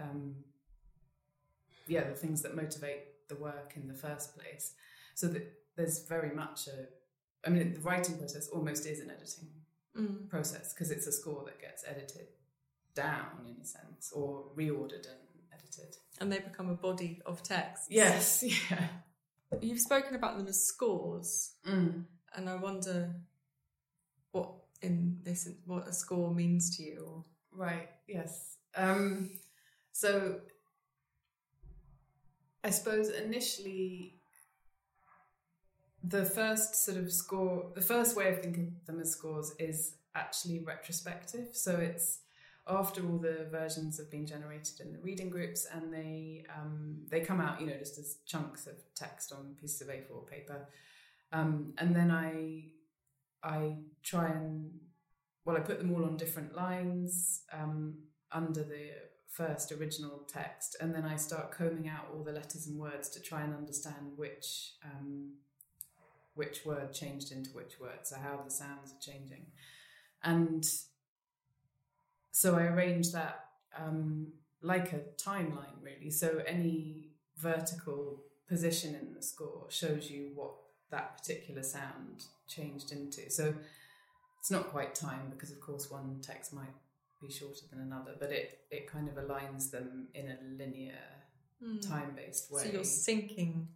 um, 0.00 0.34
yeah 1.86 2.04
the 2.08 2.14
things 2.14 2.42
that 2.42 2.54
motivate 2.54 3.28
the 3.28 3.34
work 3.36 3.72
in 3.76 3.88
the 3.88 3.94
first 3.94 4.36
place 4.36 4.74
so 5.14 5.26
that 5.28 5.52
there's 5.76 6.06
very 6.06 6.34
much 6.34 6.68
a 6.68 6.86
i 7.46 7.50
mean 7.50 7.72
the 7.74 7.80
writing 7.80 8.16
process 8.18 8.48
almost 8.48 8.86
is 8.86 9.00
an 9.00 9.10
editing 9.10 9.48
Mm. 9.98 10.28
process 10.28 10.72
because 10.72 10.92
it's 10.92 11.08
a 11.08 11.12
score 11.12 11.42
that 11.46 11.60
gets 11.60 11.82
edited 11.84 12.28
down 12.94 13.44
in 13.44 13.56
a 13.60 13.64
sense 13.64 14.12
or 14.14 14.44
reordered 14.56 15.04
and 15.08 15.18
edited 15.52 15.96
And 16.20 16.30
they 16.30 16.38
become 16.38 16.70
a 16.70 16.76
body 16.76 17.20
of 17.26 17.42
text. 17.42 17.86
yes 17.90 18.44
yeah 18.70 18.86
You've 19.60 19.80
spoken 19.80 20.14
about 20.14 20.36
them 20.38 20.46
as 20.46 20.62
scores. 20.64 21.54
mm. 21.66 22.04
and 22.36 22.48
I 22.48 22.54
wonder 22.54 23.16
what 24.30 24.52
in 24.82 25.18
this 25.22 25.48
what 25.66 25.88
a 25.88 25.92
score 25.92 26.32
means 26.34 26.76
to 26.76 26.82
you. 26.82 27.24
Right. 27.52 27.88
Yes. 28.06 28.56
Um, 28.76 29.30
so 29.92 30.40
I 32.62 32.70
suppose 32.70 33.08
initially 33.08 34.20
the 36.02 36.24
first 36.24 36.84
sort 36.84 36.98
of 36.98 37.12
score, 37.12 37.66
the 37.74 37.80
first 37.80 38.16
way 38.16 38.28
of 38.30 38.40
thinking 38.40 38.74
of 38.80 38.86
them 38.86 39.00
as 39.00 39.10
scores 39.10 39.54
is 39.58 39.94
actually 40.14 40.60
retrospective. 40.60 41.48
So 41.52 41.76
it's 41.76 42.20
after 42.66 43.06
all 43.06 43.18
the 43.18 43.46
versions 43.50 43.98
have 43.98 44.10
been 44.10 44.26
generated 44.26 44.80
in 44.80 44.92
the 44.92 44.98
reading 44.98 45.30
groups 45.30 45.66
and 45.72 45.92
they 45.92 46.44
um, 46.56 46.98
they 47.08 47.20
come 47.20 47.40
out, 47.40 47.60
you 47.60 47.66
know, 47.66 47.76
just 47.78 47.98
as 47.98 48.18
chunks 48.26 48.66
of 48.66 48.74
text 48.94 49.32
on 49.32 49.56
pieces 49.60 49.80
of 49.82 49.88
A4 49.88 50.26
paper. 50.26 50.66
Um, 51.32 51.74
and 51.78 51.94
then 51.94 52.10
I 52.10 52.64
I 53.42 53.76
try 54.02 54.28
and 54.28 54.70
well, 55.44 55.56
I 55.56 55.60
put 55.60 55.78
them 55.78 55.92
all 55.94 56.04
on 56.04 56.16
different 56.16 56.54
lines 56.54 57.42
um, 57.52 57.94
under 58.30 58.62
the 58.62 58.90
first 59.26 59.72
original 59.72 60.26
text, 60.28 60.76
and 60.80 60.94
then 60.94 61.04
I 61.04 61.16
start 61.16 61.50
combing 61.50 61.88
out 61.88 62.08
all 62.14 62.22
the 62.22 62.32
letters 62.32 62.66
and 62.66 62.78
words 62.78 63.08
to 63.10 63.20
try 63.20 63.42
and 63.42 63.54
understand 63.54 64.12
which 64.16 64.74
um, 64.84 65.34
which 66.34 66.64
word 66.64 66.92
changed 66.92 67.32
into 67.32 67.50
which 67.50 67.80
word, 67.80 68.00
so 68.02 68.16
how 68.16 68.40
the 68.44 68.50
sounds 68.50 68.92
are 68.92 69.12
changing, 69.12 69.46
and 70.22 70.66
so 72.32 72.56
I 72.56 72.64
arrange 72.64 73.12
that 73.12 73.46
um, 73.76 74.28
like 74.62 74.92
a 74.92 75.00
timeline, 75.16 75.82
really. 75.82 76.10
So 76.10 76.42
any 76.46 77.10
vertical 77.36 78.22
position 78.48 78.94
in 78.94 79.14
the 79.14 79.22
score 79.22 79.66
shows 79.70 80.10
you 80.10 80.30
what 80.34 80.52
that 80.90 81.16
particular 81.16 81.62
sound 81.62 82.24
changed 82.50 82.92
into. 82.92 83.30
So 83.30 83.54
it's 84.40 84.50
not 84.50 84.70
quite 84.70 84.94
time 84.94 85.30
because, 85.30 85.50
of 85.50 85.60
course, 85.60 85.90
one 85.90 86.20
text 86.22 86.52
might 86.52 86.74
be 87.20 87.30
shorter 87.30 87.62
than 87.70 87.80
another, 87.80 88.12
but 88.18 88.32
it, 88.32 88.60
it 88.70 88.90
kind 88.90 89.08
of 89.08 89.14
aligns 89.14 89.70
them 89.70 90.08
in 90.14 90.28
a 90.28 90.36
linear, 90.58 90.98
mm. 91.62 91.86
time 91.86 92.12
based 92.16 92.50
way. 92.50 92.64
So 92.64 92.70
you're 92.70 92.82
syncing. 92.82 93.66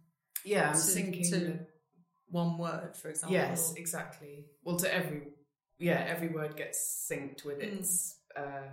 Yeah, 0.43 0.69
I'm 0.69 0.73
to, 0.73 0.79
syncing 0.79 1.29
to 1.31 1.59
one 2.29 2.57
word, 2.57 2.95
for 2.95 3.09
example. 3.09 3.35
Yes, 3.35 3.73
exactly. 3.77 4.45
Well, 4.63 4.77
to 4.77 4.93
every 4.93 5.21
yeah, 5.77 6.05
every 6.07 6.29
word 6.29 6.55
gets 6.55 7.07
synced 7.11 7.45
with 7.45 7.57
hmm. 7.57 7.77
its 7.77 8.17
mm. 8.37 8.43
uh, 8.43 8.67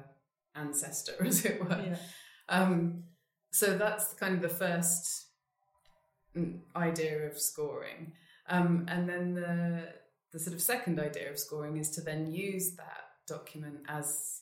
ancestor, 0.55 1.14
as 1.24 1.44
it 1.44 1.62
were. 1.62 1.80
Yeah. 1.84 1.96
Um, 2.48 3.05
so 3.50 3.76
that's 3.76 4.14
kind 4.14 4.34
of 4.34 4.42
the 4.42 4.48
first 4.48 5.26
mm, 6.36 6.61
idea 6.74 7.26
of 7.26 7.38
scoring. 7.38 8.12
Um, 8.49 8.86
and 8.88 9.09
then 9.09 9.34
the 9.34 9.88
the 10.32 10.38
sort 10.38 10.55
of 10.55 10.62
second 10.62 10.99
idea 10.99 11.30
of 11.30 11.38
scoring 11.38 11.76
is 11.76 11.90
to 11.90 12.01
then 12.01 12.26
use 12.26 12.74
that 12.76 13.05
document 13.28 13.80
as 13.86 14.40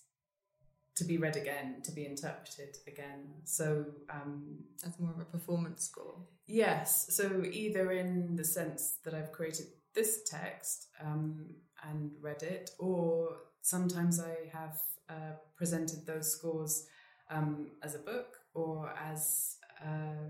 to 0.97 1.05
be 1.05 1.19
read 1.19 1.37
again, 1.37 1.81
to 1.83 1.93
be 1.93 2.07
interpreted 2.07 2.77
again. 2.87 3.33
So 3.45 3.87
um, 4.09 4.59
as 4.87 4.99
more 5.01 5.11
of 5.11 5.21
a 5.21 5.25
performance 5.25 5.85
score. 5.85 6.17
Yes. 6.47 7.07
So 7.11 7.43
either 7.51 7.91
in 7.93 8.37
the 8.37 8.45
sense 8.45 8.99
that 9.05 9.15
I've 9.15 9.33
created 9.33 9.67
this 9.95 10.23
text 10.31 10.89
um, 11.03 11.47
and 11.89 12.13
read 12.21 12.43
it, 12.43 12.71
or 12.79 13.37
sometimes 13.63 14.21
I 14.21 14.51
have 14.53 14.79
uh, 15.09 15.35
presented 15.57 16.07
those 16.07 16.31
scores 16.31 16.87
um, 17.31 17.71
as 17.83 17.95
a 17.95 17.99
book 17.99 18.37
or 18.55 18.93
as 19.11 19.57
uh, 19.83 20.29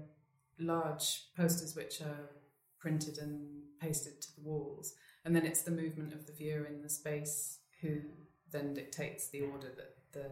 large 0.59 1.25
posters 1.37 1.75
which 1.75 2.01
are 2.01 2.31
printed 2.81 3.19
and 3.19 3.47
pasted 3.81 4.21
to 4.21 4.35
the 4.35 4.43
walls. 4.43 4.95
And 5.25 5.37
then 5.37 5.47
it's 5.47 5.63
the 5.63 5.71
movement 5.71 6.13
of 6.13 6.27
the 6.27 6.33
viewer 6.33 6.65
in 6.65 6.83
the 6.83 6.89
space 6.89 7.59
who 7.81 8.01
then 8.51 8.75
dictates 8.75 9.29
the 9.29 9.43
order 9.43 9.69
that 9.77 9.95
the 10.13 10.31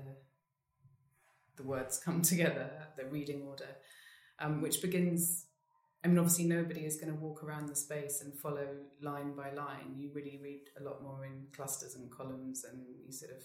the 1.57 1.63
words 1.65 1.99
come 1.99 2.23
together, 2.33 2.71
the 2.97 3.05
reading 3.07 3.43
order, 3.43 3.77
um, 4.39 4.63
which 4.63 4.81
begins. 4.81 5.45
I 6.05 6.07
mean, 6.07 6.19
obviously, 6.19 6.45
nobody 6.45 6.83
is 6.83 6.97
going 6.97 7.13
to 7.13 7.19
walk 7.19 7.43
around 7.43 7.69
the 7.69 7.75
space 7.75 8.21
and 8.23 8.33
follow 8.33 8.69
line 9.03 9.35
by 9.35 9.51
line. 9.51 9.97
You 9.99 10.11
really 10.15 10.39
read 10.41 10.63
a 10.81 10.85
lot 10.85 11.03
more 11.03 11.25
in 11.25 11.49
clusters 11.53 11.97
and 11.97 12.09
columns, 12.09 12.65
and 12.65 12.85
you 13.05 13.13
sort 13.13 13.33
of 13.33 13.43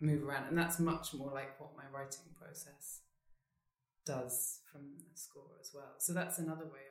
move 0.00 0.22
around. 0.22 0.46
And 0.48 0.56
that's 0.56 0.78
much 0.78 1.12
more 1.12 1.32
like 1.32 1.58
what 1.60 1.76
my 1.76 1.82
writing 1.92 2.26
process 2.38 3.00
does 4.06 4.60
from 4.70 4.82
the 5.12 5.18
score 5.18 5.58
as 5.60 5.72
well. 5.74 5.94
So 5.98 6.12
that's 6.12 6.38
another 6.38 6.64
way 6.64 6.89